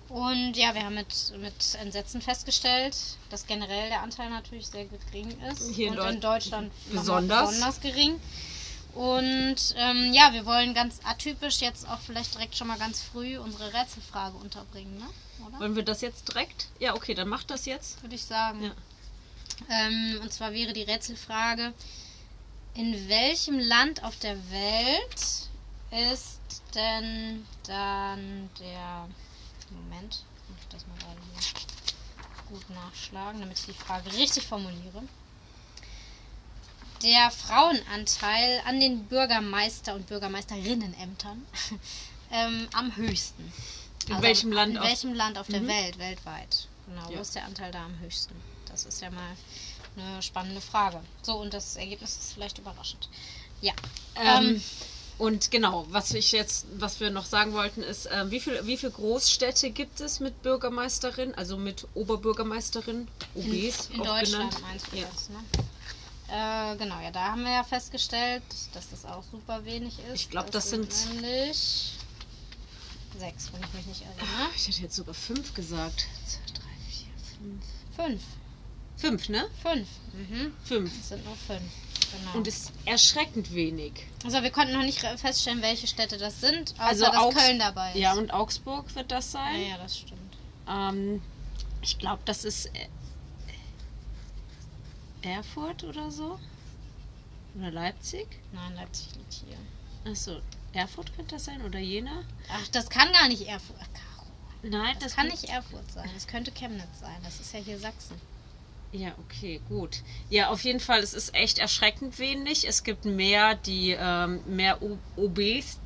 Und 0.09 0.55
ja, 0.57 0.75
wir 0.75 0.85
haben 0.85 0.95
mit, 0.95 1.33
mit 1.39 1.75
Entsetzen 1.81 2.21
festgestellt, 2.21 2.95
dass 3.31 3.47
generell 3.47 3.89
der 3.89 4.03
Anteil 4.03 4.29
natürlich 4.29 4.67
sehr 4.67 4.85
gering 4.85 5.31
ist. 5.51 5.71
Hier 5.75 5.89
in 5.89 5.99
und 5.99 6.07
in 6.07 6.21
Deut- 6.21 6.25
Deutschland 6.35 6.73
besonders. 6.91 7.49
besonders 7.49 7.81
gering. 7.81 8.21
Und 8.95 9.57
ähm, 9.77 10.13
ja, 10.13 10.35
wir 10.35 10.45
wollen 10.45 10.75
ganz 10.75 11.01
atypisch 11.05 11.61
jetzt 11.63 11.89
auch 11.89 11.99
vielleicht 12.01 12.35
direkt 12.35 12.55
schon 12.57 12.67
mal 12.67 12.79
ganz 12.79 13.01
früh 13.01 13.39
unsere 13.39 13.73
Rätselfrage 13.73 14.37
unterbringen, 14.37 14.99
ne? 14.99 15.07
Oder? 15.47 15.61
Wollen 15.61 15.77
wir 15.77 15.83
das 15.83 16.03
jetzt 16.03 16.29
direkt? 16.29 16.69
Ja, 16.79 16.95
okay, 16.95 17.15
dann 17.15 17.29
mach 17.29 17.43
das 17.45 17.65
jetzt. 17.65 18.03
Würde 18.03 18.15
ich 18.15 18.25
sagen. 18.25 18.65
Ja. 18.65 18.73
Ähm, 19.71 20.21
und 20.23 20.31
zwar 20.31 20.53
wäre 20.53 20.75
die 20.75 20.83
Rätselfrage: 20.83 21.73
In 22.75 23.09
welchem 23.09 23.59
Land 23.59 24.05
auf 24.05 24.19
der 24.19 24.37
Welt 24.51 26.11
ist 26.13 26.39
denn 26.75 27.47
dann 27.67 28.51
der. 28.59 29.09
Moment, 29.71 30.25
muss 30.49 30.59
ich 30.61 30.69
das 30.69 30.87
mal 30.87 30.99
gerade 30.99 31.19
hier 31.33 31.61
gut 32.51 32.69
nachschlagen, 32.71 33.41
damit 33.41 33.59
ich 33.59 33.65
die 33.67 33.73
Frage 33.73 34.13
richtig 34.13 34.47
formuliere. 34.47 35.03
Der 37.03 37.31
Frauenanteil 37.31 38.61
an 38.67 38.79
den 38.81 39.09
Bürgermeister- 39.09 39.95
und 39.95 40.07
Bürgermeisterinnenämtern 40.07 41.45
ähm, 42.31 42.69
am 42.75 42.95
höchsten. 42.97 43.53
In 44.09 44.21
welchem 44.23 44.53
Land 44.53 44.73
In 44.73 44.79
auf- 44.79 44.85
welchem 44.89 45.15
Land 45.15 45.39
auf 45.39 45.47
der 45.49 45.63
Mhm. 45.63 45.69
Welt, 45.69 45.99
weltweit? 45.99 46.69
Genau, 46.87 47.11
Ja. 47.11 47.17
wo 47.19 47.23
ist 47.23 47.35
der 47.35 47.45
Anteil 47.45 47.73
da 47.73 47.85
am 47.87 47.99
höchsten? 47.99 48.41
Das 48.67 48.85
ist 48.85 49.01
ja 49.01 49.11
mal 49.11 49.37
eine 49.97 50.23
spannende 50.23 50.61
Frage. 50.61 51.03
So, 51.23 51.37
und 51.41 51.55
das 51.55 51.77
Ergebnis 51.77 52.17
ist 52.19 52.33
vielleicht 52.35 52.59
überraschend. 52.59 53.09
Ja. 53.61 53.73
Ähm, 54.17 54.45
Ähm, 54.57 54.63
und 55.19 55.51
genau, 55.51 55.87
was 55.91 56.13
ich 56.15 56.33
jetzt, 56.33 56.67
was 56.79 57.01
wir 57.01 57.11
noch 57.11 57.25
sagen 57.27 57.53
wollten, 57.53 57.83
ist, 57.83 58.09
ähm, 58.11 58.31
wie 58.31 58.41
viel, 58.41 58.67
wie 58.67 58.77
viele 58.77 58.93
Großstädte 58.93 59.71
gibt 59.71 60.01
es 60.01 60.21
mit 60.21 60.43
Bürgermeisterin, 60.43 61.35
also 61.35 61.57
mit 61.57 61.87
Oberbürgermeisterin, 61.95 63.09
OBs 63.35 63.89
in 63.93 64.01
auch 64.01 64.07
Deutschland 64.07 64.51
genannt? 64.55 64.61
meinst 64.63 64.87
du 64.93 64.97
ja. 64.97 65.07
das, 65.13 65.29
ne? 65.29 65.37
Äh, 66.29 66.77
genau, 66.79 66.99
ja, 67.01 67.11
da 67.11 67.33
haben 67.33 67.45
wir 67.45 67.53
ja 67.53 67.63
festgestellt, 67.65 68.43
dass 68.73 68.89
das 68.91 69.05
auch 69.05 69.23
super 69.31 69.65
wenig 69.65 69.99
ist. 70.09 70.15
Ich 70.15 70.31
glaub, 70.31 70.51
das 70.51 70.71
sind- 70.71 70.93
nämlich 71.15 71.93
sechs, 73.19 73.53
wenn 73.53 73.61
ich 73.63 73.73
mich 73.75 73.87
nicht 73.87 74.03
erinnere. 74.03 74.27
Ich 74.57 74.67
hätte 74.67 74.81
jetzt 74.83 74.97
sogar 74.97 75.15
fünf 75.15 75.53
gesagt. 75.55 76.07
Zwei, 76.27 76.41
drei, 76.55 76.91
vier, 76.91 77.13
fünf. 77.39 77.65
Fünf. 77.97 78.23
Fünf, 78.97 79.29
ne? 79.29 79.49
Fünf. 79.63 79.89
Mhm. 80.15 80.53
Fünf. 80.65 80.91
Es 81.01 81.09
sind 81.11 81.25
nur 81.25 81.37
fünf. 81.37 81.63
Genau. 82.13 82.37
Und 82.39 82.47
ist 82.47 82.73
erschreckend 82.85 83.55
wenig. 83.55 83.93
also 84.25 84.43
wir 84.43 84.51
konnten 84.51 84.75
noch 84.75 84.83
nicht 84.85 85.01
feststellen, 85.01 85.63
welche 85.63 85.87
Städte 85.87 86.19
das 86.19 86.41
sind, 86.41 86.75
Also 86.79 87.07
dass 87.07 87.17
Augs- 87.17 87.37
Köln 87.37 87.59
dabei 87.59 87.93
ist. 87.93 87.99
Ja, 87.99 88.13
und 88.15 88.33
Augsburg 88.33 88.95
wird 88.95 89.11
das 89.11 89.33
ja, 89.33 89.41
sein. 89.41 89.69
ja, 89.69 89.79
das 89.79 89.99
stimmt. 89.99 90.37
Ähm, 90.69 91.23
ich 91.81 91.99
glaube, 91.99 92.21
das 92.27 92.45
ist 92.45 92.67
äh, 92.67 92.89
Erfurt 95.23 95.85
oder 95.85 96.11
so. 96.11 96.39
Oder 97.59 97.71
Leipzig. 97.71 98.27
Nein, 98.53 98.75
Leipzig 98.75 99.09
liegt 99.17 99.33
hier. 99.33 99.57
Achso, 100.11 100.41
Erfurt 100.73 101.15
könnte 101.15 101.37
das 101.37 101.45
sein 101.45 101.63
oder 101.63 101.79
Jena? 101.79 102.25
Ach, 102.51 102.67
das 102.69 102.89
kann 102.89 103.13
gar 103.13 103.29
nicht 103.29 103.47
Erfurt. 103.47 103.77
Ach. 103.81 103.89
Nein, 104.65 104.97
Das, 105.01 105.17
kann 105.17 105.27
nicht 105.29 105.45
Erfurt 105.49 105.91
sein. 105.93 106.09
Das 106.15 106.27
könnte 106.27 106.53
Chemnitz 106.53 107.01
sein. 107.01 107.17
Das 107.25 107.41
ist 107.41 107.53
ja 107.53 107.59
hier 107.61 107.79
Sachsen. 107.79 108.17
Ja, 108.93 109.15
okay, 109.19 109.61
gut. 109.69 110.03
Ja, 110.29 110.49
auf 110.51 110.65
jeden 110.65 110.81
Fall, 110.81 111.01
es 111.01 111.15
ist 111.15 111.35
echt 111.35 111.59
erschreckend 111.59 112.19
wenig. 112.19 112.69
Es 112.69 112.85
gibt 112.85 113.05
mehr, 113.07 113.55
die 113.55 113.97
ähm, 113.99 114.41
mehr 114.47 114.83
O- 114.83 114.99
OBs, 115.17 115.79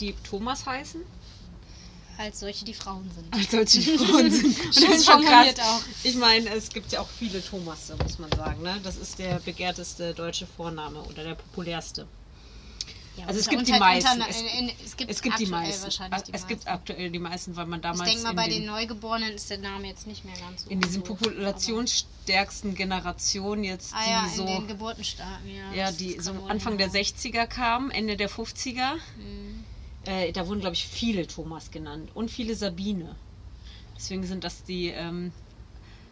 die 0.00 0.14
Thomas 0.28 0.64
heißen. 0.64 1.02
Als 2.16 2.40
solche, 2.40 2.64
die 2.64 2.74
Frauen 2.74 3.08
sind. 3.14 3.32
Als 3.32 3.50
solche 3.50 3.78
die 3.80 3.98
Frauen 3.98 4.30
sind. 4.30 4.44
Und 4.66 4.76
das 4.88 4.96
ist 4.96 5.06
schon 5.06 5.24
krass. 5.24 5.54
auch. 5.60 5.82
Ich 6.02 6.16
meine, 6.16 6.48
es 6.50 6.68
gibt 6.70 6.90
ja 6.90 7.00
auch 7.00 7.08
viele 7.08 7.44
Thomasse, 7.44 7.94
muss 8.02 8.18
man 8.18 8.30
sagen. 8.32 8.62
Ne? 8.62 8.80
Das 8.82 8.96
ist 8.96 9.18
der 9.18 9.38
begehrteste 9.40 10.14
deutsche 10.14 10.46
Vorname 10.46 11.00
oder 11.02 11.22
der 11.22 11.34
populärste. 11.34 12.08
Ja, 13.18 13.26
Also 13.26 13.40
es 13.40 13.46
unter- 13.48 13.56
gibt 13.58 13.68
die 13.68 13.78
meisten. 13.80 14.10
unter- 14.12 14.28
Es- 14.28 14.40
in- 14.40 14.46
in- 14.46 14.70
es 14.84 14.96
gibt, 14.96 15.10
Es 15.10 15.22
gibt 15.22 15.38
die 15.40 15.44
aktuell 15.44 15.60
meisten. 15.62 15.82
Wahrscheinlich 15.82 16.22
die 16.22 16.32
es 16.34 16.46
gibt 16.46 16.64
meisten. 16.64 16.68
aktuell 16.70 17.10
die 17.10 17.18
meisten, 17.18 17.56
weil 17.56 17.66
man 17.66 17.78
Ich 17.80 17.82
damals 17.82 18.08
denke 18.10 18.22
mal, 18.22 18.30
in, 18.30 18.36
bei 18.36 18.44
den, 18.48 18.52
den 18.62 18.66
Neugeborenen 18.66 19.32
ist 19.34 19.50
der 19.50 19.58
Name 19.58 19.88
jetzt 19.88 20.06
nicht 20.06 20.24
mehr 20.24 20.36
ganz 20.38 20.64
so. 20.64 20.70
in 20.70 20.80
diesen 20.80 21.04
so. 21.04 21.14
populationsstärksten 21.14 22.74
Generationen 22.74 23.64
jetzt, 23.64 23.92
ah 23.94 24.04
die 24.04 24.10
ja, 24.10 24.28
so, 24.34 24.42
in 24.42 24.48
den 24.60 24.68
Geburtenstarten, 24.68 25.48
ja. 25.54 25.72
ja, 25.74 25.92
die 25.92 26.18
so 26.20 26.30
Anfang 26.48 26.78
der 26.78 26.86
hinhauen. 26.90 27.04
60er 27.06 27.46
kamen, 27.46 27.90
Ende 27.90 28.16
der 28.16 28.30
50er. 28.30 28.94
Mhm. 29.16 29.64
Äh, 30.04 30.32
da 30.32 30.46
wurden, 30.46 30.60
glaube 30.60 30.74
ich, 30.74 30.86
viele 30.86 31.26
Thomas 31.26 31.70
genannt 31.70 32.10
und 32.14 32.30
viele 32.30 32.54
Sabine. 32.54 33.16
Deswegen 33.96 34.24
sind 34.26 34.44
das 34.44 34.62
die 34.62 34.88
ähm, 34.88 35.32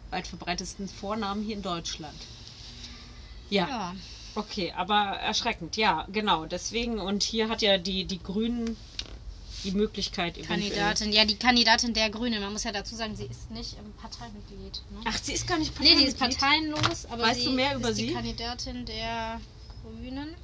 weit 0.09 0.27
verbreitetsten 0.27 0.89
Vornamen 0.89 1.41
hier 1.43 1.55
in 1.55 1.61
Deutschland. 1.61 2.17
Ja, 3.49 3.67
Ja, 3.69 3.95
okay, 4.37 4.73
aber 4.75 5.17
erschreckend, 5.19 5.75
ja, 5.77 6.07
genau. 6.11 6.45
Deswegen, 6.45 6.99
und 6.99 7.23
hier 7.23 7.49
hat 7.49 7.61
ja 7.61 7.77
die, 7.77 8.05
die 8.05 8.21
Grünen 8.21 8.77
die 9.63 9.71
Möglichkeit 9.71 10.37
eventuell- 10.37 10.47
Kandidatin. 10.59 11.11
Ja, 11.11 11.25
die 11.25 11.35
Kandidatin 11.35 11.93
der 11.93 12.09
Grünen. 12.09 12.39
Man 12.41 12.53
muss 12.53 12.63
ja 12.63 12.71
dazu 12.71 12.95
sagen, 12.95 13.15
sie 13.15 13.25
ist 13.25 13.49
nicht 13.51 13.77
im 13.79 13.91
Parteimitglied. 13.93 14.81
Ne? 14.91 14.99
Ach, 15.05 15.17
sie 15.21 15.33
ist 15.33 15.47
gar 15.47 15.57
nicht 15.57 15.77
nee, 15.79 15.95
die 15.95 16.03
ist 16.03 16.17
Parteimitglied? 16.19 16.71
parteienlos, 16.73 17.05
aber 17.07 17.23
Weißt 17.23 17.39
sie 17.39 17.45
du 17.45 17.51
mehr 17.51 17.75
über 17.75 17.89
ist 17.89 17.99
die 17.99 18.07
sie? 18.07 18.13
Kandidatin 18.13 18.85
der 18.85 19.41
Grünen. 19.83 20.35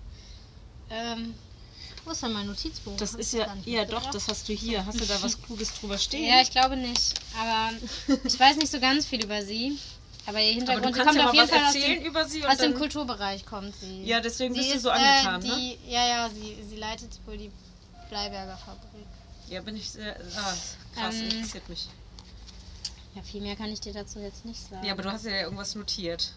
Ähm, 0.89 1.35
wo 2.03 2.11
ist 2.11 2.21
denn 2.23 2.33
mein 2.33 2.47
Notizbuch? 2.47 2.97
Das 2.97 3.13
Hab 3.13 3.19
ist 3.19 3.33
ja, 3.33 3.55
ja 3.65 3.85
doch, 3.85 4.09
das 4.11 4.27
hast 4.27 4.49
du 4.49 4.53
hier. 4.53 4.85
Hast 4.85 4.99
du 4.99 5.05
da 5.05 5.21
was 5.21 5.41
Kluges 5.45 5.73
drüber 5.79 5.97
stehen? 5.97 6.27
Ja, 6.27 6.41
ich 6.41 6.51
glaube 6.51 6.75
nicht. 6.75 7.13
Aber 7.39 7.71
ich 8.25 8.39
weiß 8.39 8.57
nicht 8.57 8.71
so 8.71 8.79
ganz 8.79 9.05
viel 9.05 9.23
über 9.23 9.41
sie. 9.43 9.77
Aber 10.25 10.39
ihr 10.39 10.51
aber 10.51 10.55
Hintergrund 10.55 10.85
du 10.85 10.93
sie 10.93 10.99
kannst 10.99 11.07
kommt 11.07 11.19
ja 11.19 11.27
auf 11.27 11.33
jeden 11.33 11.47
Fall 11.47 11.59
aus 11.59 11.75
erzählen 11.75 11.99
dem, 11.99 12.07
über 12.07 12.25
sie. 12.25 12.45
Aus 12.45 12.57
dem 12.57 12.73
Kulturbereich 12.75 13.45
kommt 13.45 13.75
sie. 13.75 14.03
Ja, 14.03 14.21
deswegen 14.21 14.53
sie 14.53 14.59
bist 14.59 14.71
du 14.71 14.75
ist, 14.77 14.83
so 14.83 14.89
angetan, 14.89 15.41
äh, 15.41 15.47
ne? 15.47 15.55
die, 15.55 15.91
Ja, 15.91 16.07
ja, 16.07 16.29
sie, 16.29 16.63
sie 16.69 16.77
leitet 16.77 17.19
wohl 17.25 17.37
die 17.37 17.51
Bleiberger 18.09 18.57
Fabrik. 18.57 19.05
Ja, 19.49 19.61
bin 19.61 19.75
ich 19.75 19.89
sehr. 19.89 20.15
Ah, 20.37 20.53
krass, 20.95 21.15
Ähm, 21.15 21.29
interessiert 21.29 21.67
mich. 21.67 21.87
Ja, 23.15 23.21
viel 23.21 23.41
mehr 23.41 23.55
kann 23.55 23.71
ich 23.71 23.81
dir 23.81 23.93
dazu 23.93 24.19
jetzt 24.19 24.45
nicht 24.45 24.61
sagen. 24.69 24.85
Ja, 24.85 24.93
aber 24.93 25.03
du 25.03 25.11
hast 25.11 25.25
ja 25.25 25.41
irgendwas 25.41 25.75
notiert. 25.75 26.33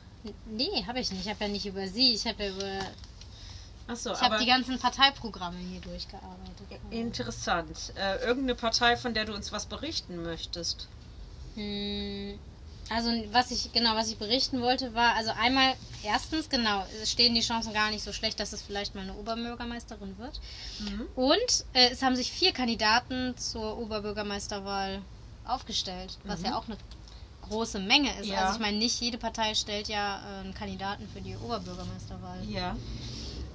Nee, 0.47 0.85
habe 0.87 1.01
ich 1.01 1.11
nicht. 1.11 1.25
Ich 1.25 1.31
habe 1.31 1.45
ja 1.45 1.49
nicht 1.49 1.67
über 1.67 1.87
sie. 1.87 2.13
Ich 2.13 2.27
habe 2.27 2.45
ja 2.45 2.51
über 2.51 2.81
Achso, 3.89 4.13
Ich 4.13 4.21
habe 4.21 4.35
aber 4.35 4.45
die 4.45 4.51
ganzen 4.51 4.79
Parteiprogramme 4.79 5.59
hier 5.59 5.81
durchgearbeitet. 5.81 6.81
interessant. 6.91 7.93
Äh, 7.97 8.17
irgendeine 8.25 8.57
Partei, 8.57 8.97
von 8.97 9.15
der 9.15 9.27
du 9.27 9.35
uns 9.35 9.53
was 9.53 9.67
berichten 9.67 10.23
möchtest. 10.23 10.89
Hm, 11.55 12.39
Also 12.89 13.11
was 13.33 13.51
ich 13.51 13.73
genau, 13.73 13.97
was 13.97 14.09
ich 14.11 14.17
berichten 14.17 14.61
wollte, 14.61 14.95
war 14.95 15.15
also 15.17 15.33
einmal 15.33 15.75
erstens 16.05 16.49
genau 16.49 16.85
es 17.03 17.11
stehen 17.11 17.35
die 17.35 17.41
Chancen 17.41 17.73
gar 17.73 17.91
nicht 17.91 18.05
so 18.05 18.13
schlecht, 18.13 18.39
dass 18.39 18.53
es 18.53 18.63
vielleicht 18.63 18.95
mal 18.95 19.03
eine 19.03 19.15
Oberbürgermeisterin 19.15 20.17
wird. 20.19 20.41
Mhm. 20.79 21.07
Und 21.17 21.65
äh, 21.73 21.91
es 21.91 22.03
haben 22.03 22.15
sich 22.15 22.31
vier 22.31 22.53
Kandidaten 22.53 23.37
zur 23.37 23.79
Oberbürgermeisterwahl 23.79 25.03
aufgestellt, 25.45 26.19
was 26.25 26.43
ja 26.43 26.57
auch 26.57 26.67
eine 26.67 26.77
große 27.49 27.79
Menge 27.81 28.11
ist. 28.19 28.27
Mhm. 28.27 28.33
Ja. 28.33 28.41
Also 28.43 28.55
ich 28.55 28.61
meine, 28.61 28.79
nicht 28.79 29.01
jede 29.01 29.19
Partei 29.19 29.55
stellt 29.55 29.89
ja 29.89 30.21
äh, 30.21 30.41
einen 30.41 30.55
Kandidaten 30.55 31.09
für 31.09 31.21
die 31.21 31.37
Oberbürgermeisterwahl. 31.37 32.45
Ja. 32.49 32.77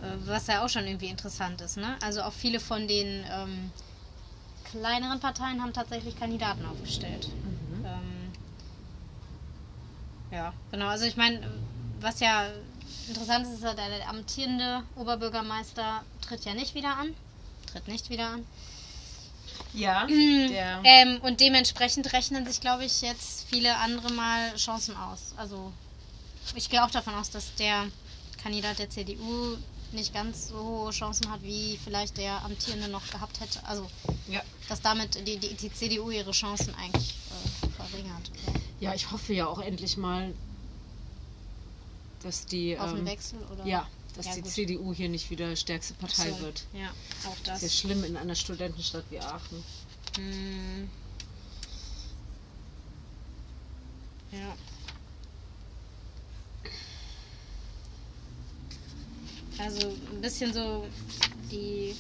Äh, 0.02 0.18
was 0.26 0.48
ja 0.48 0.64
auch 0.64 0.70
schon 0.70 0.86
irgendwie 0.86 1.08
interessant 1.08 1.62
ist. 1.62 1.78
Ne? 1.78 1.98
Also 2.02 2.22
auch 2.24 2.34
viele 2.34 2.60
von 2.60 2.88
den 2.88 3.24
ähm, 3.32 3.72
kleineren 4.72 5.20
Parteien 5.20 5.62
haben 5.62 5.74
tatsächlich 5.74 6.18
Kandidaten 6.18 6.66
aufgestellt. 6.66 7.28
Mhm. 7.28 7.51
Ja, 10.32 10.54
genau. 10.72 10.88
Also 10.88 11.06
ich 11.06 11.18
meine, 11.18 11.42
was 12.00 12.20
ja 12.20 12.48
interessant 13.08 13.46
ist, 13.46 13.54
ist 13.54 13.64
ja, 13.64 13.74
der, 13.74 13.90
der 13.90 14.10
amtierende 14.10 14.84
Oberbürgermeister 14.96 16.04
tritt 16.22 16.46
ja 16.46 16.54
nicht 16.54 16.76
wieder 16.76 16.98
an. 16.98 17.14
Tritt 17.72 17.88
nicht 17.88 18.10
wieder 18.10 18.28
an. 18.28 18.46
Ja. 19.74 20.06
Der, 20.08 20.82
Ähm, 20.84 21.20
und 21.22 21.40
dementsprechend 21.40 22.12
rechnen 22.14 22.46
sich, 22.46 22.62
glaube 22.62 22.86
ich, 22.86 23.02
jetzt 23.02 23.46
viele 23.50 23.78
andere 23.78 24.12
mal 24.12 24.56
Chancen 24.56 24.96
aus. 24.98 25.34
Also 25.38 25.72
ich 26.56 26.70
gehe 26.70 26.84
auch 26.84 26.92
davon 26.92 27.14
aus, 27.16 27.30
dass 27.30 27.56
der 27.56 27.88
Kandidat 28.42 28.80
der 28.80 28.90
CDU 28.90 29.58
nicht 29.92 30.14
ganz 30.14 30.48
so 30.50 30.58
hohe 30.58 30.92
Chancen 30.92 31.30
hat, 31.32 31.44
wie 31.44 31.78
vielleicht 31.84 32.18
der 32.18 32.44
amtierende 32.44 32.88
noch 32.88 33.08
gehabt 33.10 33.40
hätte. 33.40 33.60
Also 33.66 33.88
ja. 34.28 34.42
dass 34.70 34.82
damit 34.82 35.16
die, 35.28 35.38
die, 35.38 35.54
die 35.54 35.74
CDU 35.74 36.10
ihre 36.10 36.32
Chancen 36.32 36.74
eigentlich 36.76 37.16
äh, 37.64 37.68
verringert. 37.68 38.32
ja, 38.48 38.61
ich 38.82 39.12
hoffe 39.12 39.34
ja 39.34 39.46
auch 39.48 39.60
endlich 39.60 39.96
mal, 39.98 40.34
dass 42.24 42.46
die. 42.46 42.78
Auf 42.78 42.90
ähm, 42.90 42.98
einen 42.98 43.06
Wechsel 43.06 43.40
oder? 43.52 43.66
Ja, 43.66 43.88
dass 44.16 44.26
Ja, 44.26 44.36
die 44.36 44.42
gut. 44.42 44.52
CDU 44.52 44.94
hier 44.94 45.10
nicht 45.10 45.30
wieder 45.30 45.56
stärkste 45.56 45.94
Partei 45.94 46.32
So, 46.32 46.40
wird. 46.42 46.64
Ja, 46.74 46.90
auch 47.26 47.36
Das 47.46 47.62
das. 47.62 47.64
ist 47.64 47.74
ja 47.84 47.90
schlimm 47.90 48.04
in 48.04 48.18
einer 48.18 48.36
Studentenstadt 48.36 49.06
wie 49.10 49.20
Aachen. 49.20 49.64
Hm. 50.18 50.90
Ja. 54.32 54.56
Also 59.58 59.90
ein 60.12 60.22
bisschen 60.22 60.54
so 60.54 60.88
die, 61.52 61.96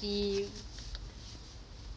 die 0.00 0.44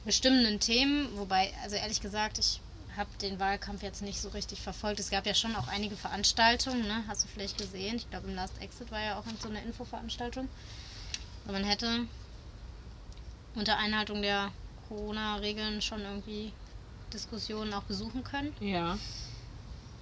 bestimmenden 0.05 0.59
Themen, 0.59 1.07
wobei, 1.17 1.53
also 1.63 1.75
ehrlich 1.75 2.01
gesagt, 2.01 2.39
ich 2.39 2.59
habe 2.97 3.09
den 3.21 3.39
Wahlkampf 3.39 3.81
jetzt 3.83 4.01
nicht 4.01 4.19
so 4.21 4.29
richtig 4.29 4.61
verfolgt. 4.61 4.99
Es 4.99 5.09
gab 5.09 5.25
ja 5.25 5.33
schon 5.33 5.55
auch 5.55 5.67
einige 5.67 5.95
Veranstaltungen, 5.95 6.81
ne? 6.87 7.03
hast 7.07 7.23
du 7.23 7.27
vielleicht 7.27 7.57
gesehen. 7.57 7.95
Ich 7.97 8.09
glaube, 8.09 8.27
im 8.27 8.35
Last 8.35 8.53
Exit 8.61 8.91
war 8.91 8.99
ja 9.01 9.17
auch 9.17 9.23
so 9.41 9.49
eine 9.49 9.61
Infoveranstaltung. 9.63 10.49
Und 11.45 11.51
man 11.51 11.63
hätte 11.63 12.05
unter 13.55 13.77
Einhaltung 13.77 14.21
der 14.21 14.51
Corona-Regeln 14.87 15.81
schon 15.81 16.01
irgendwie 16.01 16.53
Diskussionen 17.13 17.73
auch 17.73 17.83
besuchen 17.83 18.23
können. 18.23 18.53
Ja. 18.59 18.97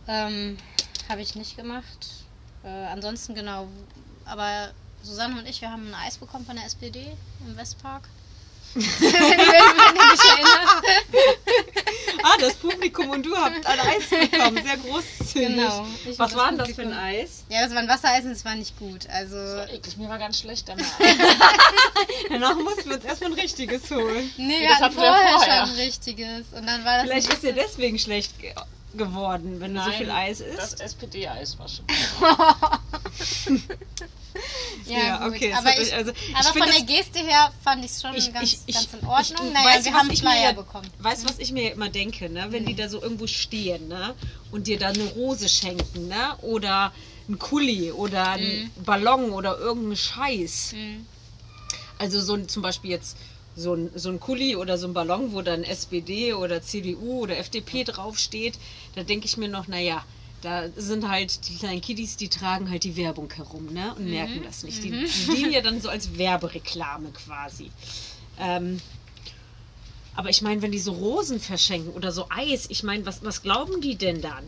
Ähm, 0.07 0.57
Habe 1.07 1.21
ich 1.21 1.35
nicht 1.35 1.55
gemacht. 1.55 2.07
Äh, 2.63 2.67
ansonsten 2.67 3.35
genau. 3.35 3.67
Aber 4.25 4.71
Susanne 5.01 5.39
und 5.39 5.47
ich, 5.47 5.61
wir 5.61 5.71
haben 5.71 5.87
ein 5.87 5.95
Eis 5.95 6.17
bekommen 6.17 6.45
von 6.45 6.55
der 6.55 6.65
SPD 6.65 7.15
im 7.45 7.55
Westpark. 7.57 8.07
wenn, 8.75 8.81
du- 8.83 8.89
wenn 8.99 9.95
du 9.95 10.11
dich 10.11 10.29
erinnerst. 10.29 11.38
Das 12.39 12.53
Publikum 12.55 13.09
und 13.09 13.25
du 13.25 13.35
habt 13.35 13.65
ein 13.65 13.79
Eis 13.79 14.09
bekommen. 14.09 14.63
Sehr 14.63 14.77
großzügig. 14.77 15.47
Genau. 15.55 15.85
Was 16.05 16.17
das 16.17 16.35
war 16.35 16.49
denn 16.49 16.57
das 16.57 16.71
für 16.71 16.81
ein 16.83 16.93
Eis? 16.93 17.43
Ja, 17.49 17.63
das 17.63 17.71
war 17.73 17.79
ein 17.79 17.87
Wassereis 17.87 18.23
und 18.25 18.31
es 18.31 18.45
war 18.45 18.55
nicht 18.55 18.77
gut. 18.79 19.07
Also. 19.09 19.35
Eklig, 19.71 19.97
mir 19.97 20.09
war 20.09 20.17
ganz 20.19 20.39
schlecht 20.39 20.67
danach. 20.69 20.85
Danach 22.29 22.55
mussten 22.55 22.89
wir 22.89 22.95
uns 22.95 23.05
erstmal 23.05 23.31
ein 23.31 23.39
richtiges 23.39 23.89
holen. 23.91 24.31
Nee, 24.37 24.55
Ja, 24.55 24.59
wir 24.61 24.69
das 24.69 24.79
hatten 24.81 24.95
vorher, 24.95 25.29
vorher. 25.29 25.65
schon 25.65 25.75
ein 25.75 25.79
richtiges. 25.81 26.45
Und 26.55 26.65
dann 26.67 26.85
war 26.85 26.97
das. 26.97 27.03
Vielleicht 27.03 27.33
ist 27.33 27.43
dir 27.43 27.53
deswegen 27.53 27.99
schlecht 27.99 28.39
ge 28.39 28.53
geworden, 28.95 29.59
wenn 29.61 29.75
du 29.75 29.83
so 29.83 29.91
viel 29.91 30.09
Eis 30.09 30.39
Das 30.39 30.73
isst. 30.73 30.81
SPD-Eis 30.81 31.59
war 31.59 31.67
schon. 31.69 31.85
Ja, 34.89 35.17
gut. 35.27 35.35
okay, 35.35 35.53
aber 35.53 35.79
ich, 35.81 35.93
also, 35.93 36.11
ich 36.11 36.35
aber 36.35 36.59
von 36.59 36.67
der 36.67 36.81
Geste 36.81 37.19
her 37.19 37.51
fand 37.63 37.83
ich 37.85 37.91
es 37.91 38.01
schon 38.01 38.15
Ich- 38.15 38.33
ganz, 38.33 38.63
ich- 38.65 38.73
ganz 38.75 38.87
in 38.99 39.07
Ordnung. 39.07 39.47
ich- 39.47 39.53
naja, 39.53 39.65
weißt 39.75 39.85
wir 39.85 39.93
haben 39.93 40.15
Flyer 40.15 40.53
bekommen. 40.53 40.87
Weißt 40.99 41.23
du, 41.23 41.29
was 41.29 41.39
ich 41.39 41.51
mir 41.51 41.71
immer 41.73 41.89
denke, 41.89 42.29
ne? 42.29 42.47
Wenn 42.49 42.65
die 42.65 42.75
da 42.75 42.89
so 42.89 43.01
irgendwo 43.01 43.27
stehen, 43.27 43.87
ne? 43.87 44.15
Und 44.51 44.67
dir 44.67 44.77
da 44.79 44.89
eine 44.89 45.03
Rose 45.05 45.47
schenken, 45.49 46.07
ne? 46.07 46.35
Oder 46.41 46.91
ein 47.27 47.37
Kuli 47.37 47.91
oder 47.91 48.29
ein 48.31 48.71
Ballon 48.83 49.31
oder 49.31 49.57
irgendeinen 49.59 49.95
Scheiß. 49.97 50.73
Mhm. 50.73 51.05
Also 51.97 52.21
so 52.21 52.37
zum 52.37 52.61
Beispiel 52.63 52.91
jetzt 52.91 53.17
so 53.55 53.73
ein, 53.75 53.91
so 53.93 54.09
ein 54.09 54.19
Kuli 54.19 54.55
oder 54.55 54.77
so 54.77 54.87
ein 54.87 54.93
Ballon, 54.93 55.33
wo 55.33 55.41
dann 55.41 55.63
SPD 55.63 56.33
oder 56.33 56.61
CDU 56.61 57.19
oder 57.23 57.37
FDP 57.37 57.83
draufsteht, 57.83 58.57
da 58.95 59.03
denke 59.03 59.25
ich 59.25 59.35
mir 59.37 59.49
noch, 59.49 59.67
naja, 59.67 60.03
da 60.41 60.69
sind 60.75 61.07
halt 61.09 61.47
die 61.49 61.55
kleinen 61.57 61.81
Kiddies, 61.81 62.17
die 62.17 62.29
tragen 62.29 62.69
halt 62.69 62.83
die 62.83 62.95
Werbung 62.95 63.31
herum, 63.33 63.65
ne? 63.73 63.93
Und 63.95 64.09
merken 64.09 64.41
das 64.43 64.63
nicht. 64.63 64.83
Die, 64.83 64.91
die 64.91 65.35
dienen 65.35 65.51
ja 65.51 65.61
dann 65.61 65.81
so 65.81 65.89
als 65.89 66.17
Werbereklame 66.17 67.11
quasi. 67.11 67.71
Ähm, 68.39 68.79
aber 70.15 70.29
ich 70.29 70.41
meine, 70.41 70.61
wenn 70.61 70.71
die 70.71 70.79
so 70.79 70.91
Rosen 70.93 71.39
verschenken 71.39 71.91
oder 71.93 72.11
so 72.11 72.27
Eis, 72.29 72.65
ich 72.69 72.83
meine, 72.83 73.05
was, 73.05 73.23
was 73.23 73.41
glauben 73.41 73.81
die 73.81 73.95
denn 73.95 74.21
dann? 74.21 74.43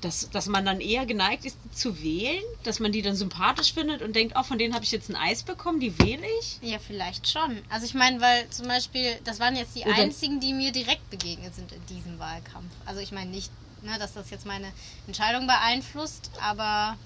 Dass, 0.00 0.30
dass 0.30 0.46
man 0.46 0.64
dann 0.64 0.80
eher 0.80 1.04
geneigt 1.04 1.44
ist, 1.44 1.58
die 1.62 1.70
zu 1.72 2.02
wählen? 2.02 2.42
Dass 2.62 2.80
man 2.80 2.90
die 2.90 3.02
dann 3.02 3.16
sympathisch 3.16 3.74
findet 3.74 4.00
und 4.00 4.16
denkt, 4.16 4.34
oh, 4.38 4.42
von 4.42 4.56
denen 4.58 4.72
habe 4.74 4.82
ich 4.82 4.92
jetzt 4.92 5.10
ein 5.10 5.16
Eis 5.16 5.42
bekommen, 5.42 5.78
die 5.78 5.98
wähle 5.98 6.24
ich? 6.40 6.58
Ja, 6.62 6.78
vielleicht 6.78 7.28
schon. 7.28 7.58
Also 7.68 7.84
ich 7.84 7.92
meine, 7.92 8.18
weil 8.22 8.48
zum 8.48 8.66
Beispiel, 8.66 9.18
das 9.24 9.40
waren 9.40 9.56
jetzt 9.56 9.74
die 9.76 9.82
Oder- 9.82 9.94
einzigen, 9.96 10.40
die 10.40 10.54
mir 10.54 10.72
direkt 10.72 11.10
begegnet 11.10 11.54
sind 11.54 11.72
in 11.72 11.84
diesem 11.86 12.18
Wahlkampf. 12.18 12.72
Also 12.86 13.02
ich 13.02 13.12
meine 13.12 13.30
nicht, 13.30 13.50
ne, 13.82 13.98
dass 13.98 14.14
das 14.14 14.30
jetzt 14.30 14.46
meine 14.46 14.72
Entscheidung 15.06 15.46
beeinflusst, 15.46 16.30
aber 16.40 16.96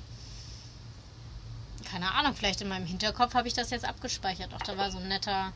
keine 1.90 2.12
Ahnung, 2.12 2.34
vielleicht 2.34 2.60
in 2.60 2.68
meinem 2.68 2.86
Hinterkopf 2.86 3.34
habe 3.34 3.46
ich 3.48 3.54
das 3.54 3.70
jetzt 3.70 3.84
abgespeichert. 3.84 4.52
Auch 4.54 4.62
da 4.62 4.76
war 4.76 4.90
so 4.90 4.98
ein 4.98 5.08
netter 5.08 5.52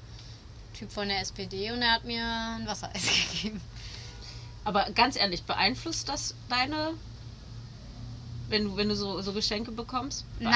Typ 0.75 0.93
von 0.93 1.09
der 1.09 1.21
SPD 1.21 1.73
und 1.73 1.83
er 1.83 1.93
hat 1.93 2.05
mir 2.05 2.23
ein 2.23 2.67
Wassereis 2.67 3.03
gegeben. 3.33 3.61
Aber 4.65 4.85
ganz 4.91 5.17
ehrlich, 5.17 5.43
beeinflusst 5.45 6.09
das 6.09 6.35
deine, 6.49 6.91
wenn 8.49 8.65
du, 8.65 8.77
wenn 8.77 8.89
du 8.89 8.95
so, 8.95 9.21
so 9.23 9.33
Geschenke 9.33 9.73
bekommst? 9.73 10.25
Nein, 10.39 10.53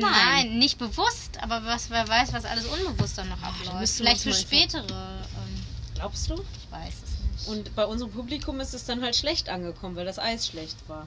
nein, 0.00 0.58
nicht 0.58 0.78
bewusst, 0.78 1.42
aber 1.42 1.64
was, 1.64 1.90
wer 1.90 2.06
weiß, 2.06 2.32
was 2.32 2.44
alles 2.44 2.64
unbewusst 2.66 3.18
dann 3.18 3.28
noch 3.28 3.42
abläuft. 3.42 3.94
Vielleicht 3.94 4.20
für 4.22 4.32
spätere. 4.32 4.84
Ähm, 4.88 5.64
Glaubst 5.94 6.30
du? 6.30 6.34
ich 6.34 6.70
weiß 6.70 6.94
es. 7.04 7.15
Und 7.46 7.74
bei 7.76 7.86
unserem 7.86 8.12
Publikum 8.12 8.60
ist 8.60 8.74
es 8.74 8.84
dann 8.84 9.02
halt 9.02 9.16
schlecht 9.16 9.48
angekommen, 9.48 9.96
weil 9.96 10.06
das 10.06 10.18
Eis 10.18 10.46
schlecht 10.46 10.76
war. 10.88 11.06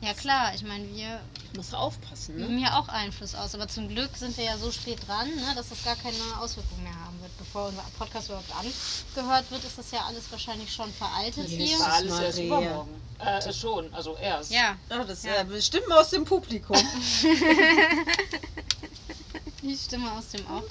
ja 0.00 0.14
klar, 0.14 0.54
ich 0.54 0.62
meine, 0.62 0.88
wir 0.94 1.20
Musst 1.54 1.72
du 1.72 1.76
aufpassen, 1.76 2.36
ne? 2.36 2.46
üben 2.46 2.58
ja 2.58 2.78
auch 2.78 2.88
Einfluss 2.88 3.34
aus, 3.34 3.54
aber 3.54 3.68
zum 3.68 3.88
Glück 3.88 4.10
sind 4.16 4.36
wir 4.36 4.44
ja 4.44 4.56
so 4.56 4.70
spät 4.70 4.98
dran, 5.06 5.28
ne, 5.28 5.52
dass 5.56 5.68
das 5.68 5.84
gar 5.84 5.96
keine 5.96 6.16
Auswirkungen 6.40 6.84
mehr 6.84 6.94
haben 7.04 7.20
wird. 7.20 7.36
Bevor 7.38 7.68
unser 7.68 7.84
Podcast 7.98 8.28
überhaupt 8.28 8.50
angehört 8.54 9.50
wird, 9.50 9.64
ist 9.64 9.78
das 9.78 9.90
ja 9.90 10.04
alles 10.06 10.30
wahrscheinlich 10.30 10.72
schon 10.72 10.92
veraltet 10.92 11.48
Ja, 11.48 11.56
hier. 11.56 11.78
Das 11.78 11.86
war 11.86 11.92
alles 11.94 12.20
erst 12.20 12.38
übermorgen. 12.38 12.94
Äh, 13.18 13.52
schon, 13.52 13.92
also 13.92 14.16
erst. 14.16 14.50
Ja, 14.50 14.76
Ja, 14.88 15.04
das 15.04 15.24
Ja. 15.24 15.40
Äh, 15.40 15.44
bestimmt 15.44 15.90
aus 15.92 16.10
dem 16.10 16.24
Publikum. 16.24 16.76
die 19.62 19.76
Stimme 19.76 20.10
aus 20.12 20.28
dem 20.28 20.46
Off. 20.46 20.64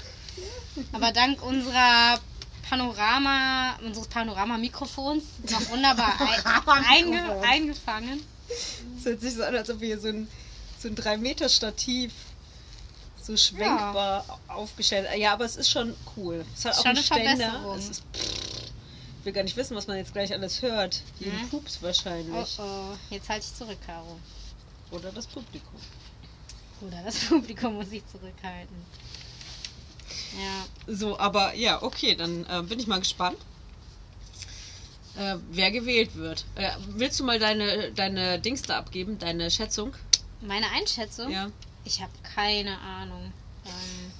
Aber 0.91 1.11
dank 1.11 1.41
unserer 1.43 2.19
Panorama, 2.69 3.75
unseres 3.83 4.07
Panorama-Mikrofons 4.07 5.23
noch 5.49 5.69
wunderbar 5.69 6.13
ein, 6.67 6.85
einge, 6.85 7.41
eingefangen. 7.41 8.23
Es 8.97 9.05
hört 9.05 9.21
sich 9.21 9.33
so 9.33 9.43
an, 9.43 9.55
als 9.55 9.69
ob 9.69 9.79
wir 9.79 9.88
hier 9.88 9.99
so 9.99 10.09
ein, 10.09 10.27
so 10.77 10.88
ein 10.88 10.95
3-Meter-Stativ 10.95 12.11
so 13.21 13.35
schwenkbar 13.38 14.23
aufgestellt 14.47 15.07
Ja, 15.17 15.33
aber 15.33 15.45
es 15.45 15.55
ist 15.55 15.69
schon 15.69 15.95
cool. 16.15 16.45
Es 16.55 16.65
hat 16.65 16.73
auch 16.73 16.77
schon 16.77 16.88
einen 16.89 16.97
eine 16.97 17.05
Ständer. 17.05 17.75
Es 17.77 17.89
ist, 17.89 18.03
ich 18.13 19.25
will 19.25 19.33
gar 19.33 19.43
nicht 19.43 19.57
wissen, 19.57 19.75
was 19.75 19.88
man 19.88 19.97
jetzt 19.97 20.13
gleich 20.13 20.31
alles 20.31 20.61
hört. 20.61 21.01
Jeden 21.19 21.39
Hm? 21.39 21.49
Pups 21.49 21.79
Oh 21.81 21.85
wahrscheinlich. 21.85 22.59
oh, 22.59 22.95
jetzt 23.09 23.29
halte 23.29 23.45
ich 23.45 23.55
zurück, 23.55 23.77
Caro. 23.85 24.19
Oder 24.91 25.11
das 25.11 25.25
Publikum. 25.27 25.79
Oder 26.81 27.01
das 27.03 27.15
Publikum 27.29 27.75
muss 27.75 27.91
ich 27.91 28.03
zurückhalten. 28.07 28.75
Ja. 30.38 30.93
So, 30.93 31.19
aber 31.19 31.53
ja, 31.55 31.81
okay, 31.81 32.15
dann 32.15 32.45
äh, 32.45 32.63
bin 32.63 32.79
ich 32.79 32.88
mal 32.88 32.99
gespannt, 32.99 33.38
äh, 35.17 35.35
wer 35.51 35.71
gewählt 35.71 36.15
wird. 36.15 36.45
Äh, 36.55 36.71
willst 36.89 37.19
du 37.19 37.23
mal 37.23 37.39
deine, 37.39 37.91
deine 37.91 38.39
Dings 38.39 38.61
da 38.61 38.77
abgeben, 38.77 39.19
deine 39.19 39.51
Schätzung? 39.51 39.93
Meine 40.41 40.69
Einschätzung? 40.71 41.31
Ja. 41.31 41.51
Ich 41.83 42.01
habe 42.01 42.11
keine 42.23 42.79
Ahnung. 42.79 43.33
Ähm, 43.65 44.11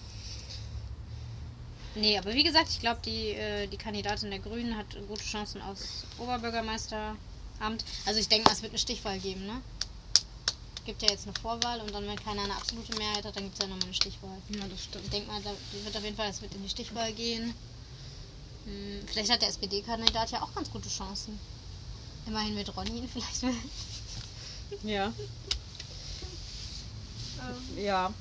nee, 1.96 2.18
aber 2.18 2.34
wie 2.34 2.44
gesagt, 2.44 2.70
ich 2.70 2.80
glaube, 2.80 3.00
die, 3.06 3.30
äh, 3.30 3.68
die 3.68 3.78
Kandidatin 3.78 4.30
der 4.30 4.40
Grünen 4.40 4.76
hat 4.76 4.88
gute 5.08 5.24
Chancen 5.24 5.62
aufs 5.62 6.06
Oberbürgermeisteramt. 6.18 7.20
Also 8.06 8.20
ich 8.20 8.28
denke 8.28 8.48
mal, 8.48 8.54
es 8.54 8.62
wird 8.62 8.72
eine 8.72 8.80
Stichwahl 8.80 9.20
geben, 9.20 9.46
ne? 9.46 9.62
Gibt 10.86 11.02
ja 11.04 11.10
jetzt 11.10 11.26
eine 11.28 11.34
Vorwahl 11.36 11.80
und 11.82 11.94
dann, 11.94 12.08
wenn 12.08 12.18
keiner 12.24 12.44
eine 12.44 12.56
absolute 12.56 12.98
Mehrheit 12.98 13.24
hat, 13.24 13.36
dann 13.36 13.44
gibt 13.44 13.56
es 13.56 13.62
ja 13.62 13.68
nochmal 13.68 13.86
eine 13.86 13.94
Stichwahl. 13.94 14.38
Ja, 14.50 14.62
das 14.68 14.80
Ich 14.80 14.84
stimmt. 14.86 15.14
denke 15.14 15.28
mal, 15.32 15.42
da 15.44 15.52
wird 15.84 15.96
auf 15.96 16.04
jeden 16.04 16.16
Fall, 16.16 16.30
es 16.30 16.42
wird 16.42 16.54
in 16.56 16.64
die 16.64 16.70
Stichwahl 16.70 17.14
gehen. 17.14 17.54
Hm, 18.66 19.02
Vielleicht 19.08 19.32
hat 19.32 19.42
der 19.42 19.50
SPD-Kandidat 19.50 20.32
ja 20.32 20.42
auch 20.42 20.54
ganz 20.56 20.70
gute 20.72 20.90
Chancen. 20.90 21.40
Immerhin 22.26 22.56
mit 22.56 22.76
Ronny 22.76 23.08
vielleicht. 23.12 23.44
Ja. 24.84 25.12
Ja. 27.76 28.14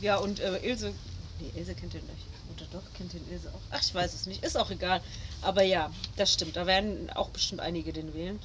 Ja, 0.00 0.16
und 0.16 0.40
äh, 0.40 0.58
Ilse. 0.58 0.92
Nee, 1.40 1.58
Ilse 1.58 1.74
kennt 1.74 1.94
den 1.94 2.04
nicht. 2.06 2.26
Oder 2.54 2.66
doch, 2.72 2.82
kennt 2.96 3.12
den 3.12 3.26
Ilse 3.30 3.48
auch. 3.54 3.60
Ach, 3.70 3.80
ich 3.82 3.94
weiß 3.94 4.14
es 4.14 4.26
nicht. 4.26 4.42
Ist 4.44 4.56
auch 4.56 4.70
egal. 4.70 5.00
Aber 5.42 5.62
ja, 5.62 5.90
das 6.16 6.32
stimmt. 6.32 6.56
Da 6.56 6.66
werden 6.66 7.10
auch 7.10 7.30
bestimmt 7.30 7.60
einige 7.60 7.92
den 7.92 8.12
wählen. 8.14 8.40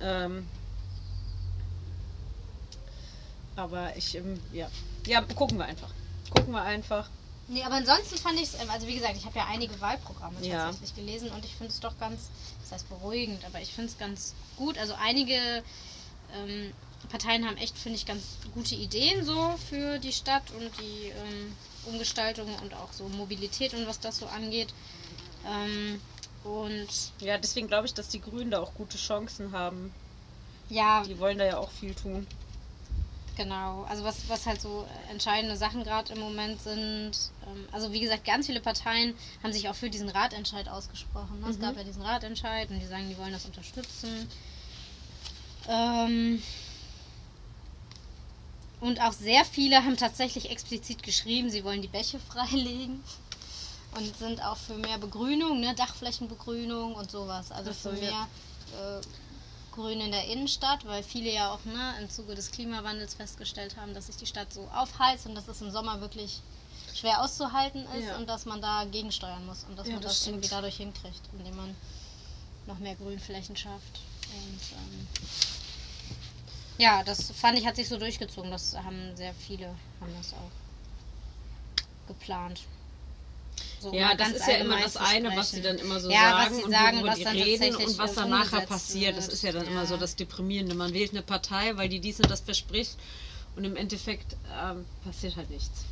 Ähm. 0.00 0.48
Aber 3.56 3.96
ich, 3.96 4.14
ähm, 4.16 4.40
ja. 4.52 4.68
Ja, 5.06 5.20
gucken 5.22 5.58
wir 5.58 5.64
einfach. 5.66 5.90
Gucken 6.30 6.52
wir 6.52 6.62
einfach. 6.62 7.08
Nee, 7.46 7.62
aber 7.62 7.74
ansonsten 7.74 8.16
fand 8.16 8.36
ich 8.36 8.54
es, 8.54 8.68
also 8.68 8.86
wie 8.86 8.94
gesagt, 8.94 9.16
ich 9.16 9.26
habe 9.26 9.38
ja 9.38 9.46
einige 9.46 9.78
Wahlprogramme 9.80 10.40
Ja. 10.40 10.64
tatsächlich 10.64 10.94
gelesen 10.94 11.30
und 11.30 11.44
ich 11.44 11.54
finde 11.54 11.72
es 11.72 11.80
doch 11.80 11.96
ganz, 11.98 12.30
das 12.62 12.72
heißt 12.72 12.88
beruhigend, 12.88 13.44
aber 13.44 13.60
ich 13.60 13.72
finde 13.72 13.90
es 13.90 13.98
ganz 13.98 14.34
gut. 14.56 14.78
Also 14.78 14.94
einige 14.94 15.62
ähm, 16.34 16.72
Parteien 17.10 17.46
haben 17.46 17.58
echt, 17.58 17.76
finde 17.76 17.98
ich, 17.98 18.06
ganz 18.06 18.22
gute 18.54 18.74
Ideen 18.74 19.24
so 19.26 19.54
für 19.68 19.98
die 19.98 20.12
Stadt 20.12 20.50
und 20.52 20.70
die 20.80 21.08
ähm, 21.10 21.52
Umgestaltung 21.84 22.48
und 22.62 22.72
auch 22.74 22.92
so 22.92 23.08
Mobilität 23.08 23.74
und 23.74 23.86
was 23.86 24.00
das 24.00 24.16
so 24.16 24.26
angeht. 24.26 24.72
Ähm, 25.46 26.00
und 26.44 26.88
Ja, 27.20 27.36
deswegen 27.36 27.68
glaube 27.68 27.86
ich, 27.86 27.92
dass 27.94 28.08
die 28.08 28.20
Grünen 28.22 28.50
da 28.50 28.60
auch 28.60 28.72
gute 28.74 28.96
Chancen 28.96 29.52
haben. 29.52 29.92
ja, 30.70 31.02
Die 31.04 31.18
wollen 31.18 31.36
da 31.38 31.44
ja 31.44 31.58
auch 31.58 31.70
viel 31.70 31.94
tun. 31.94 32.26
Genau, 33.36 33.82
also 33.84 34.04
was, 34.04 34.28
was 34.28 34.46
halt 34.46 34.60
so 34.60 34.86
entscheidende 35.10 35.56
Sachen 35.56 35.82
gerade 35.82 36.12
im 36.12 36.20
Moment 36.20 36.62
sind. 36.62 37.12
Ähm, 37.46 37.68
also 37.72 37.92
wie 37.92 38.00
gesagt, 38.00 38.24
ganz 38.24 38.46
viele 38.46 38.60
Parteien 38.60 39.14
haben 39.42 39.52
sich 39.52 39.68
auch 39.68 39.74
für 39.74 39.90
diesen 39.90 40.08
Ratentscheid 40.08 40.68
ausgesprochen. 40.68 41.40
Ne? 41.40 41.50
Es 41.50 41.56
Mhm. 41.56 41.62
gab 41.62 41.76
ja 41.76 41.82
diesen 41.84 42.02
Ratentscheid 42.02 42.70
und 42.70 42.78
die 42.78 42.86
sagen, 42.86 43.08
die 43.08 43.18
wollen 43.18 43.32
das 43.32 43.44
unterstützen. 43.44 44.28
Ähm, 45.68 46.42
und 48.80 49.00
auch 49.00 49.12
sehr 49.12 49.44
viele 49.44 49.84
haben 49.84 49.96
tatsächlich 49.96 50.50
explizit 50.50 51.02
geschrieben, 51.02 51.50
sie 51.50 51.64
wollen 51.64 51.82
die 51.82 51.88
Bäche 51.88 52.20
freilegen. 52.28 53.02
Und 53.96 54.16
sind 54.16 54.42
auch 54.44 54.56
für 54.56 54.76
mehr 54.76 54.98
Begrünung, 54.98 55.60
ne? 55.60 55.72
Dachflächenbegrünung 55.76 56.96
und 56.96 57.10
sowas. 57.12 57.52
Also 57.52 57.72
für 57.72 57.92
mehr 57.92 58.26
äh, 58.76 59.00
Grün 59.74 60.00
in 60.00 60.12
der 60.12 60.26
Innenstadt, 60.28 60.84
weil 60.86 61.02
viele 61.02 61.32
ja 61.32 61.52
auch 61.52 61.64
ne, 61.64 61.94
im 62.00 62.08
Zuge 62.08 62.34
des 62.34 62.50
Klimawandels 62.52 63.14
festgestellt 63.14 63.76
haben, 63.76 63.92
dass 63.92 64.06
sich 64.06 64.16
die 64.16 64.26
Stadt 64.26 64.52
so 64.52 64.68
aufheizt 64.72 65.26
und 65.26 65.34
dass 65.34 65.48
es 65.48 65.60
im 65.60 65.70
Sommer 65.72 66.00
wirklich 66.00 66.40
schwer 66.94 67.20
auszuhalten 67.22 67.84
ist 67.98 68.06
Ja. 68.06 68.16
und 68.16 68.28
dass 68.28 68.44
man 68.46 68.62
da 68.62 68.84
gegensteuern 68.84 69.44
muss 69.46 69.64
und 69.64 69.76
dass 69.76 69.88
Ja, 69.88 69.94
man 69.94 70.02
das 70.02 70.18
das, 70.20 70.26
irgendwie 70.28 70.48
dadurch 70.48 70.76
hinkriegt, 70.76 71.22
indem 71.32 71.56
man 71.56 71.76
noch 72.66 72.78
mehr 72.78 72.94
Grünflächen 72.94 73.56
schafft. 73.56 74.00
Und 74.28 74.60
ähm, 74.72 75.08
ja, 76.78 77.02
das 77.02 77.30
fand 77.32 77.58
ich, 77.58 77.66
hat 77.66 77.76
sich 77.76 77.88
so 77.88 77.98
durchgezogen. 77.98 78.50
Das 78.50 78.74
haben 78.76 79.16
sehr 79.16 79.34
viele, 79.34 79.66
haben 80.00 80.14
das 80.16 80.32
auch 80.34 80.50
geplant. 82.06 82.60
So 83.80 83.92
Ja, 83.92 84.08
mal 84.08 84.16
das 84.16 84.30
ist 84.32 84.46
ja 84.46 84.54
immer 84.56 84.80
das 84.80 84.96
eine, 84.96 85.36
was 85.36 85.50
sie 85.50 85.62
dann 85.62 85.78
immer 85.78 86.00
so 86.00 86.10
Ja, 86.10 86.32
was 86.32 86.44
sagen 86.44 86.56
sie 86.56 86.62
und 86.64 86.70
sagen, 86.70 86.96
worüber 86.96 87.08
was 87.10 87.18
die 87.18 87.24
dann 87.24 87.36
reden 87.36 87.76
und 87.76 87.98
was 87.98 88.14
dann 88.14 88.30
nachher 88.30 88.60
passiert. 88.62 89.16
Das 89.16 89.26
wird. 89.26 89.34
ist 89.34 89.42
ja 89.42 89.52
dann 89.52 89.66
immer 89.66 89.82
Ja. 89.82 89.86
so 89.86 89.96
das 89.96 90.16
Deprimierende. 90.16 90.74
Man 90.74 90.92
wählt 90.92 91.12
eine 91.12 91.22
Partei, 91.22 91.76
weil 91.76 91.88
die 91.88 92.00
dies 92.00 92.20
und 92.20 92.30
das 92.30 92.40
verspricht 92.40 92.96
und 93.56 93.64
im 93.64 93.76
Endeffekt 93.76 94.36
ähm, 94.62 94.84
passiert 95.04 95.36
halt 95.36 95.50
nichts. 95.50 95.84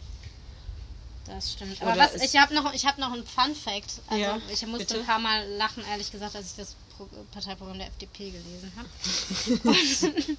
Das 1.26 1.52
stimmt. 1.52 1.80
Oder 1.80 1.92
Aber 1.92 2.00
was, 2.00 2.14
ich 2.22 2.36
habe 2.36 2.54
noch, 2.54 2.72
ich 2.74 2.84
hab 2.84 2.98
noch 2.98 3.12
einen 3.12 3.24
Fun 3.24 3.54
Fact. 3.54 4.00
Also 4.08 4.22
Ja, 4.22 4.40
ich 4.52 4.66
musste 4.66 4.86
bitte. 4.86 5.00
ein 5.00 5.06
paar 5.06 5.18
Mal 5.20 5.48
lachen, 5.52 5.84
ehrlich 5.90 6.10
gesagt, 6.10 6.34
als 6.34 6.50
ich 6.50 6.56
das 6.56 6.74
Pro 6.96 7.08
Parteiprogramm 7.32 7.78
der 7.78 7.86
FDP 7.88 8.30
gelesen 8.30 8.72
habe. 8.76 8.88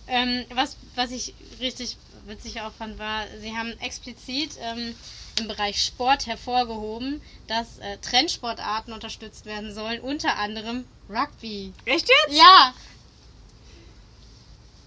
ähm, 0.08 0.44
was, 0.54 0.76
was 0.94 1.10
ich 1.10 1.34
richtig 1.60 1.96
witzig 2.26 2.60
auch 2.62 2.72
fand, 2.72 2.98
war, 2.98 3.26
sie 3.40 3.54
haben 3.56 3.78
explizit 3.80 4.52
ähm, 4.60 4.94
im 5.38 5.48
Bereich 5.48 5.82
Sport 5.82 6.26
hervorgehoben, 6.26 7.20
dass 7.46 7.78
äh, 7.78 7.98
Trendsportarten 7.98 8.92
unterstützt 8.92 9.46
werden 9.46 9.72
sollen, 9.74 10.00
unter 10.00 10.36
anderem 10.36 10.84
Rugby. 11.08 11.72
Echt 11.84 12.08
jetzt? 12.08 12.36
Ja, 12.38 12.72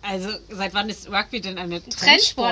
Also 0.01 0.29
seit 0.49 0.73
wann 0.73 0.89
ist 0.89 1.09
Rugby 1.09 1.39
denn 1.41 1.57
eine 1.57 1.81
Trendsportart. 1.81 1.99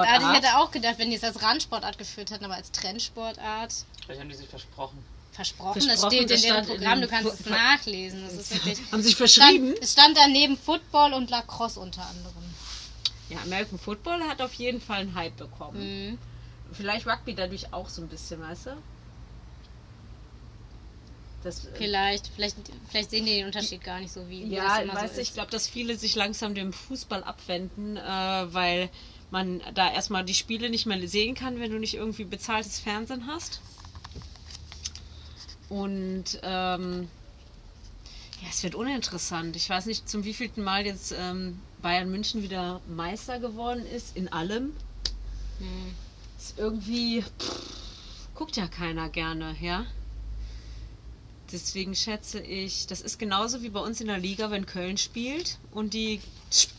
Trendsportart? 0.08 0.22
Ich 0.22 0.38
hätte 0.42 0.58
auch 0.58 0.72
gedacht, 0.72 0.96
wenn 0.98 1.10
die 1.10 1.16
es 1.18 1.24
als 1.24 1.42
Randsportart 1.42 1.98
geführt 1.98 2.32
hätten, 2.32 2.46
aber 2.46 2.56
als 2.56 2.72
Trendsportart. 2.72 3.74
Vielleicht 4.06 4.22
haben 4.22 4.30
die 4.30 4.36
sich 4.36 4.48
versprochen. 4.48 5.04
Versprochen, 5.34 5.76
das 5.76 5.86
Versprochen, 5.86 6.12
steht 6.12 6.22
in 6.24 6.28
das 6.28 6.42
deren 6.42 6.54
stand 6.64 6.70
in 6.70 6.76
Programm, 6.78 7.00
dem 7.00 7.10
du 7.10 7.16
kannst 7.16 7.40
es 7.40 7.46
nachlesen. 7.46 8.24
Das 8.24 8.34
ist 8.34 8.54
wirklich. 8.54 8.80
Haben 8.92 9.02
sich 9.04 9.14
Stand, 9.16 9.32
verschrieben? 9.32 9.74
es 9.82 9.94
stand 9.94 10.18
daneben 10.18 10.58
Football 10.58 11.14
und 11.14 11.30
Lacrosse 11.30 11.80
unter 11.80 12.06
anderem. 12.06 12.44
Ja, 13.30 13.38
American 13.44 13.80
Football 13.80 14.22
hat 14.28 14.42
auf 14.42 14.54
jeden 14.56 14.82
Fall 14.82 15.00
einen 15.02 15.16
Hype 15.16 15.38
bekommen. 15.38 16.10
Mhm. 16.12 16.18
Vielleicht 16.72 17.06
Rugby 17.08 17.36
dadurch 17.36 17.74
auch 17.74 17.90
so 17.90 18.02
ein 18.02 18.08
bisschen, 18.08 18.40
weißt 18.42 18.68
du? 18.68 18.78
Das, 21.44 21.66
äh, 21.66 21.70
Vielleicht, 21.76 22.28
vielleicht, 22.28 22.56
vielleicht 22.90 23.10
sehen 23.10 23.26
die 23.26 23.36
den 23.38 23.46
Unterschied 23.48 23.84
gar 23.84 24.00
nicht 24.00 24.12
so 24.12 24.30
wie. 24.30 24.46
wie 24.46 24.54
Ja, 24.54 24.78
immer 24.80 24.94
weißt 24.96 25.14
so 25.14 25.16
du, 25.16 25.22
ich 25.22 25.30
ist. 25.30 25.34
glaube, 25.34 25.52
dass 25.52 25.68
viele 25.68 25.98
sich 25.98 26.16
langsam 26.16 26.54
dem 26.54 26.72
Fußball 26.72 27.24
abwenden, 27.24 27.98
äh, 27.98 28.02
weil 28.54 28.90
man 29.32 29.62
da 29.74 29.92
erstmal 29.92 30.24
die 30.24 30.36
Spiele 30.36 30.70
nicht 30.70 30.86
mehr 30.86 31.08
sehen 31.08 31.36
kann, 31.36 31.60
wenn 31.60 31.72
du 31.72 31.80
nicht 31.80 31.96
irgendwie 31.96 32.26
bezahltes 32.26 32.80
Fernsehen 32.80 33.26
hast. 33.28 33.60
Und 35.70 36.40
ähm, 36.44 37.10
ja, 38.42 38.48
es 38.50 38.62
wird 38.62 38.76
uninteressant. 38.76 39.56
Ich 39.56 39.70
weiß 39.70 39.86
nicht, 39.86 40.10
zum 40.10 40.26
wievielten 40.26 40.64
Mal 40.64 40.86
jetzt 40.86 41.14
ähm, 41.18 41.60
Bayern 41.82 42.12
München 42.12 42.44
wieder 42.44 42.82
Meister 42.88 43.40
geworden 43.40 43.86
ist, 43.86 44.16
in 44.18 44.32
allem. 44.32 44.74
Mhm. 45.60 45.96
Ist 46.42 46.58
irgendwie 46.58 47.22
pff, 47.22 48.30
guckt 48.34 48.58
ja 48.58 48.68
keiner 48.68 49.10
gerne, 49.10 49.56
ja. 49.62 49.86
Deswegen 51.52 51.94
schätze 51.96 52.40
ich, 52.40 52.88
das 52.88 53.02
ist 53.02 53.20
genauso 53.20 53.62
wie 53.62 53.70
bei 53.70 53.80
uns 53.80 54.02
in 54.02 54.08
der 54.08 54.18
Liga, 54.18 54.50
wenn 54.50 54.66
Köln 54.66 54.98
spielt 54.98 55.60
und 55.70 55.94
die 55.94 56.20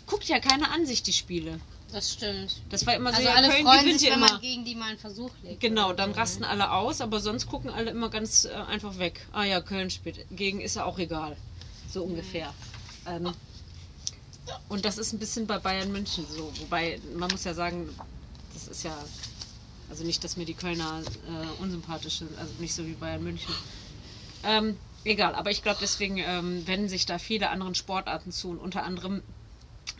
guckt 0.06 0.24
ja 0.24 0.40
keiner 0.40 0.72
an 0.72 0.84
sich 0.84 1.04
die 1.04 1.12
Spiele. 1.12 1.60
Das 1.92 2.12
stimmt. 2.12 2.60
Das 2.70 2.86
war 2.86 2.96
immer 2.96 3.10
so, 3.10 3.18
Also 3.18 3.28
ja, 3.28 3.34
alle 3.36 3.50
Köln 3.50 3.64
freuen 3.64 3.80
gewinnt 3.82 4.00
sich, 4.00 4.08
ja 4.08 4.14
wenn 4.16 4.22
immer. 4.22 4.32
man 4.32 4.40
gegen 4.40 4.64
die 4.64 4.74
mal 4.74 4.88
einen 4.88 4.98
Versuch 4.98 5.30
legt. 5.44 5.60
Genau, 5.60 5.92
dann 5.92 6.10
so, 6.10 6.16
ne? 6.16 6.22
rasten 6.22 6.44
alle 6.44 6.72
aus, 6.72 7.00
aber 7.00 7.20
sonst 7.20 7.46
gucken 7.46 7.70
alle 7.70 7.90
immer 7.90 8.10
ganz 8.10 8.46
äh, 8.46 8.50
einfach 8.54 8.98
weg. 8.98 9.26
Ah 9.30 9.44
ja, 9.44 9.60
Köln 9.60 9.90
spielt. 9.90 10.26
Gegen 10.32 10.60
ist 10.60 10.74
ja 10.74 10.86
auch 10.86 10.98
egal. 10.98 11.36
So 11.88 12.02
ungefähr. 12.02 12.52
Ähm, 13.06 13.32
und 14.68 14.84
das 14.84 14.98
ist 14.98 15.12
ein 15.12 15.20
bisschen 15.20 15.46
bei 15.46 15.58
Bayern 15.58 15.92
München 15.92 16.26
so. 16.28 16.50
Wobei, 16.60 16.98
man 17.14 17.30
muss 17.30 17.44
ja 17.44 17.54
sagen, 17.54 17.88
das 18.54 18.66
ist 18.66 18.82
ja. 18.82 18.96
Also 19.92 20.04
nicht, 20.04 20.24
dass 20.24 20.38
mir 20.38 20.46
die 20.46 20.54
Kölner 20.54 21.02
äh, 21.02 21.62
unsympathisch 21.62 22.20
sind, 22.20 22.38
also 22.38 22.54
nicht 22.60 22.72
so 22.72 22.86
wie 22.86 22.94
Bayern 22.94 23.22
München. 23.22 23.54
Ähm, 24.42 24.78
egal, 25.04 25.34
aber 25.34 25.50
ich 25.50 25.62
glaube, 25.62 25.80
deswegen 25.82 26.16
ähm, 26.16 26.66
wenden 26.66 26.88
sich 26.88 27.04
da 27.04 27.18
viele 27.18 27.50
anderen 27.50 27.74
Sportarten 27.74 28.32
zu. 28.32 28.48
Und 28.48 28.58
unter 28.58 28.84
anderem 28.84 29.22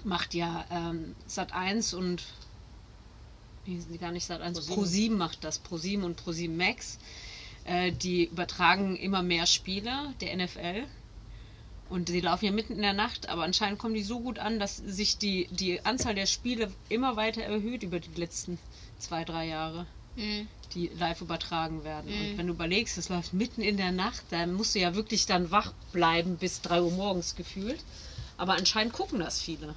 macht 0.03 0.33
ja 0.33 0.65
ähm, 0.71 1.15
Sat 1.27 1.53
1 1.53 1.93
und 1.93 2.23
nee, 3.67 3.79
sind 3.79 3.93
die 3.93 3.99
gar 3.99 4.13
nicht 4.13 4.25
Sat 4.25 4.41
1, 4.41 4.61
ProSieben. 4.61 4.75
Pro 4.75 4.85
7 4.87 5.19
macht 5.19 5.45
das, 5.45 5.59
Pro 5.59 5.77
7 5.77 6.05
und 6.05 6.17
Pro 6.17 6.33
7 6.33 6.57
Max. 6.57 6.99
Äh, 7.65 7.93
die 7.93 8.25
übertragen 8.25 8.97
immer 8.97 9.23
mehr 9.23 9.45
Spiele 9.45 10.15
der 10.23 10.35
NFL. 10.35 10.85
Und 11.91 12.09
die 12.09 12.23
laufen 12.23 12.47
ja 12.47 12.51
mitten 12.51 12.73
in 12.73 12.81
der 12.81 12.95
Nacht, 12.95 13.29
aber 13.29 13.43
anscheinend 13.43 13.79
kommen 13.79 13.93
die 13.93 14.03
so 14.03 14.21
gut 14.21 14.39
an, 14.39 14.59
dass 14.59 14.79
sich 14.79 15.19
die, 15.19 15.49
die 15.51 15.85
Anzahl 15.85 16.15
der 16.15 16.25
Spiele 16.25 16.73
immer 16.89 17.17
weiter 17.17 17.43
erhöht 17.43 17.83
über 17.83 18.01
die 18.01 18.19
letzten 18.19 18.59
zwei, 19.03 19.25
drei 19.25 19.47
Jahre, 19.47 19.87
Mhm. 20.17 20.49
die 20.75 20.89
live 20.89 21.21
übertragen 21.21 21.85
werden. 21.85 22.11
Mhm. 22.11 22.31
Und 22.31 22.39
wenn 22.39 22.47
du 22.47 22.53
überlegst, 22.55 22.99
es 22.99 23.09
läuft 23.09 23.33
mitten 23.33 23.63
in 23.63 23.77
der 23.77 23.93
Nacht, 23.93 24.23
dann 24.31 24.53
musst 24.55 24.75
du 24.75 24.79
ja 24.81 24.95
wirklich 24.95 25.27
dann 25.27 25.51
wach 25.51 25.73
bleiben 25.93 26.37
bis 26.37 26.61
3 26.63 26.83
Uhr 26.83 26.91
morgens 26.93 27.35
gefühlt. 27.35 27.81
Aber 28.37 28.55
anscheinend 28.55 28.93
gucken 28.93 29.19
das 29.21 29.41
viele. 29.41 29.75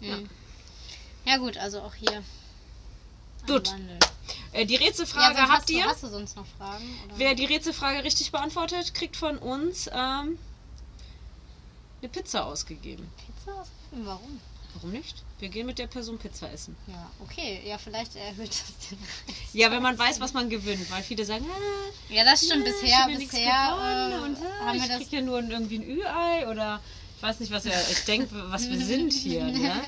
Mhm. 0.00 0.28
Ja 1.24 1.36
gut, 1.38 1.56
also 1.56 1.80
auch 1.80 1.94
hier. 1.94 2.22
Gut. 3.46 3.72
Äh, 4.52 4.66
die 4.66 4.74
Ja, 4.74 4.80
Rätselfrage 4.80 5.36
sonst 5.36 5.48
habt 5.50 5.60
hast 5.62 5.70
ihr? 5.70 5.82
Du, 5.82 5.88
hast 5.88 6.02
du 6.02 6.08
sonst 6.08 6.36
noch 6.36 6.46
Fragen? 6.58 6.84
Oder? 7.06 7.18
Wer 7.18 7.34
die 7.34 7.44
Rätselfrage 7.46 8.04
richtig 8.04 8.30
beantwortet, 8.30 8.94
kriegt 8.94 9.16
von 9.16 9.38
uns 9.38 9.88
ähm, 9.92 10.38
eine 12.00 12.08
Pizza 12.10 12.44
ausgegeben. 12.44 13.10
Pizza 13.16 13.60
ausgegeben? 13.60 14.06
Warum? 14.06 14.40
Warum 14.80 14.92
nicht? 14.92 15.24
Wir 15.40 15.48
gehen 15.48 15.66
mit 15.66 15.80
der 15.80 15.88
Person 15.88 16.18
Pizza 16.18 16.52
essen. 16.52 16.76
Ja, 16.86 17.10
okay. 17.20 17.60
Ja, 17.66 17.78
vielleicht 17.78 18.14
erhöht 18.14 18.50
das 18.50 18.88
den 18.90 18.98
Ja, 19.52 19.72
wenn 19.72 19.82
man 19.82 19.98
weiß, 19.98 20.20
was 20.20 20.32
man 20.34 20.48
gewinnt, 20.48 20.88
weil 20.90 21.02
viele 21.02 21.24
sagen, 21.24 21.44
ah, 21.50 22.12
Ja, 22.12 22.24
das 22.24 22.44
stimmt. 22.44 22.64
ja, 22.64 23.06
bisher 23.08 23.16
bisher 23.16 23.40
äh, 23.42 24.24
und 24.24 24.36
ah, 24.38 24.66
haben 24.66 24.76
ich 24.76 24.88
wir 24.88 24.98
das 24.98 25.10
ja 25.10 25.20
nur 25.20 25.42
irgendwie 25.42 25.78
ein 25.80 25.82
Ü-Ei 25.82 26.48
oder 26.48 26.80
ich 27.16 27.22
weiß 27.24 27.40
nicht, 27.40 27.50
was 27.50 27.64
wir, 27.64 27.72
ich 27.90 28.04
denke, 28.04 28.28
was 28.50 28.68
wir 28.68 28.78
sind 28.78 29.12
hier. 29.12 29.44
Ne? 29.58 29.82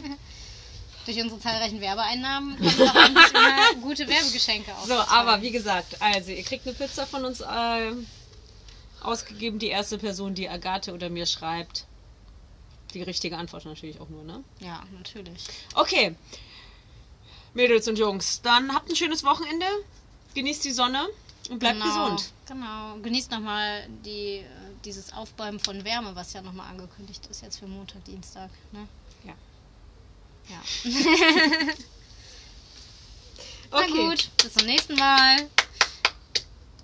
durch 1.07 1.23
unsere 1.23 1.41
zahlreichen 1.41 1.81
Werbeeinnahmen 1.81 2.57
kommen 2.59 2.89
eigentlich 2.89 3.31
immer 3.31 3.75
gute 3.83 4.07
Werbegeschenke 4.07 4.75
auf. 4.77 4.87
So, 4.87 4.95
aber 4.95 5.41
wie 5.41 5.51
gesagt, 5.51 5.97
also 6.01 6.31
ihr 6.31 6.43
kriegt 6.43 6.67
eine 6.67 6.75
Pizza 6.77 7.07
von 7.07 7.25
uns 7.25 7.41
äh, 7.41 7.93
ausgegeben. 9.01 9.59
Die 9.59 9.69
erste 9.69 9.99
Person, 9.99 10.35
die 10.35 10.49
Agathe 10.49 10.93
oder 10.93 11.09
mir 11.09 11.27
schreibt, 11.27 11.87
die 12.95 13.03
richtige 13.03 13.37
Antwort 13.37 13.65
natürlich 13.65 14.01
auch 14.01 14.09
nur, 14.09 14.25
ne? 14.25 14.43
Ja, 14.61 14.83
natürlich. 14.93 15.45
Okay, 15.75 16.15
Mädels 17.55 17.89
und 17.89 17.99
Jungs, 17.99 18.41
dann 18.43 18.73
habt 18.75 18.89
ein 18.89 18.97
schönes 18.97 19.25
Wochenende, 19.25 19.67
genießt 20.35 20.65
die 20.65 20.73
Sonne 20.73 21.09
und 21.49 21.59
bleibt 21.59 21.81
genau, 21.81 22.05
gesund. 22.05 22.33
Genau. 22.47 22.97
Genießt 23.03 23.31
nochmal 23.31 23.87
die, 24.05 24.39
äh, 24.39 24.47
dieses 24.85 25.13
Aufbäumen 25.13 25.59
von 25.59 25.85
Wärme, 25.85 26.15
was 26.15 26.33
ja 26.33 26.43
nochmal 26.43 26.69
angekündigt 26.69 27.27
ist 27.27 27.43
jetzt 27.43 27.59
für 27.59 27.67
Montag, 27.67 28.05
Dienstag. 28.05 28.51
Ne? 28.73 28.87
Ja. 29.25 29.35
Ja. 30.49 30.63
Na 33.73 33.79
Okay. 33.79 34.09
gut, 34.09 34.29
bis 34.43 34.55
zum 34.55 34.67
nächsten 34.67 34.97
Mal. 34.97 35.37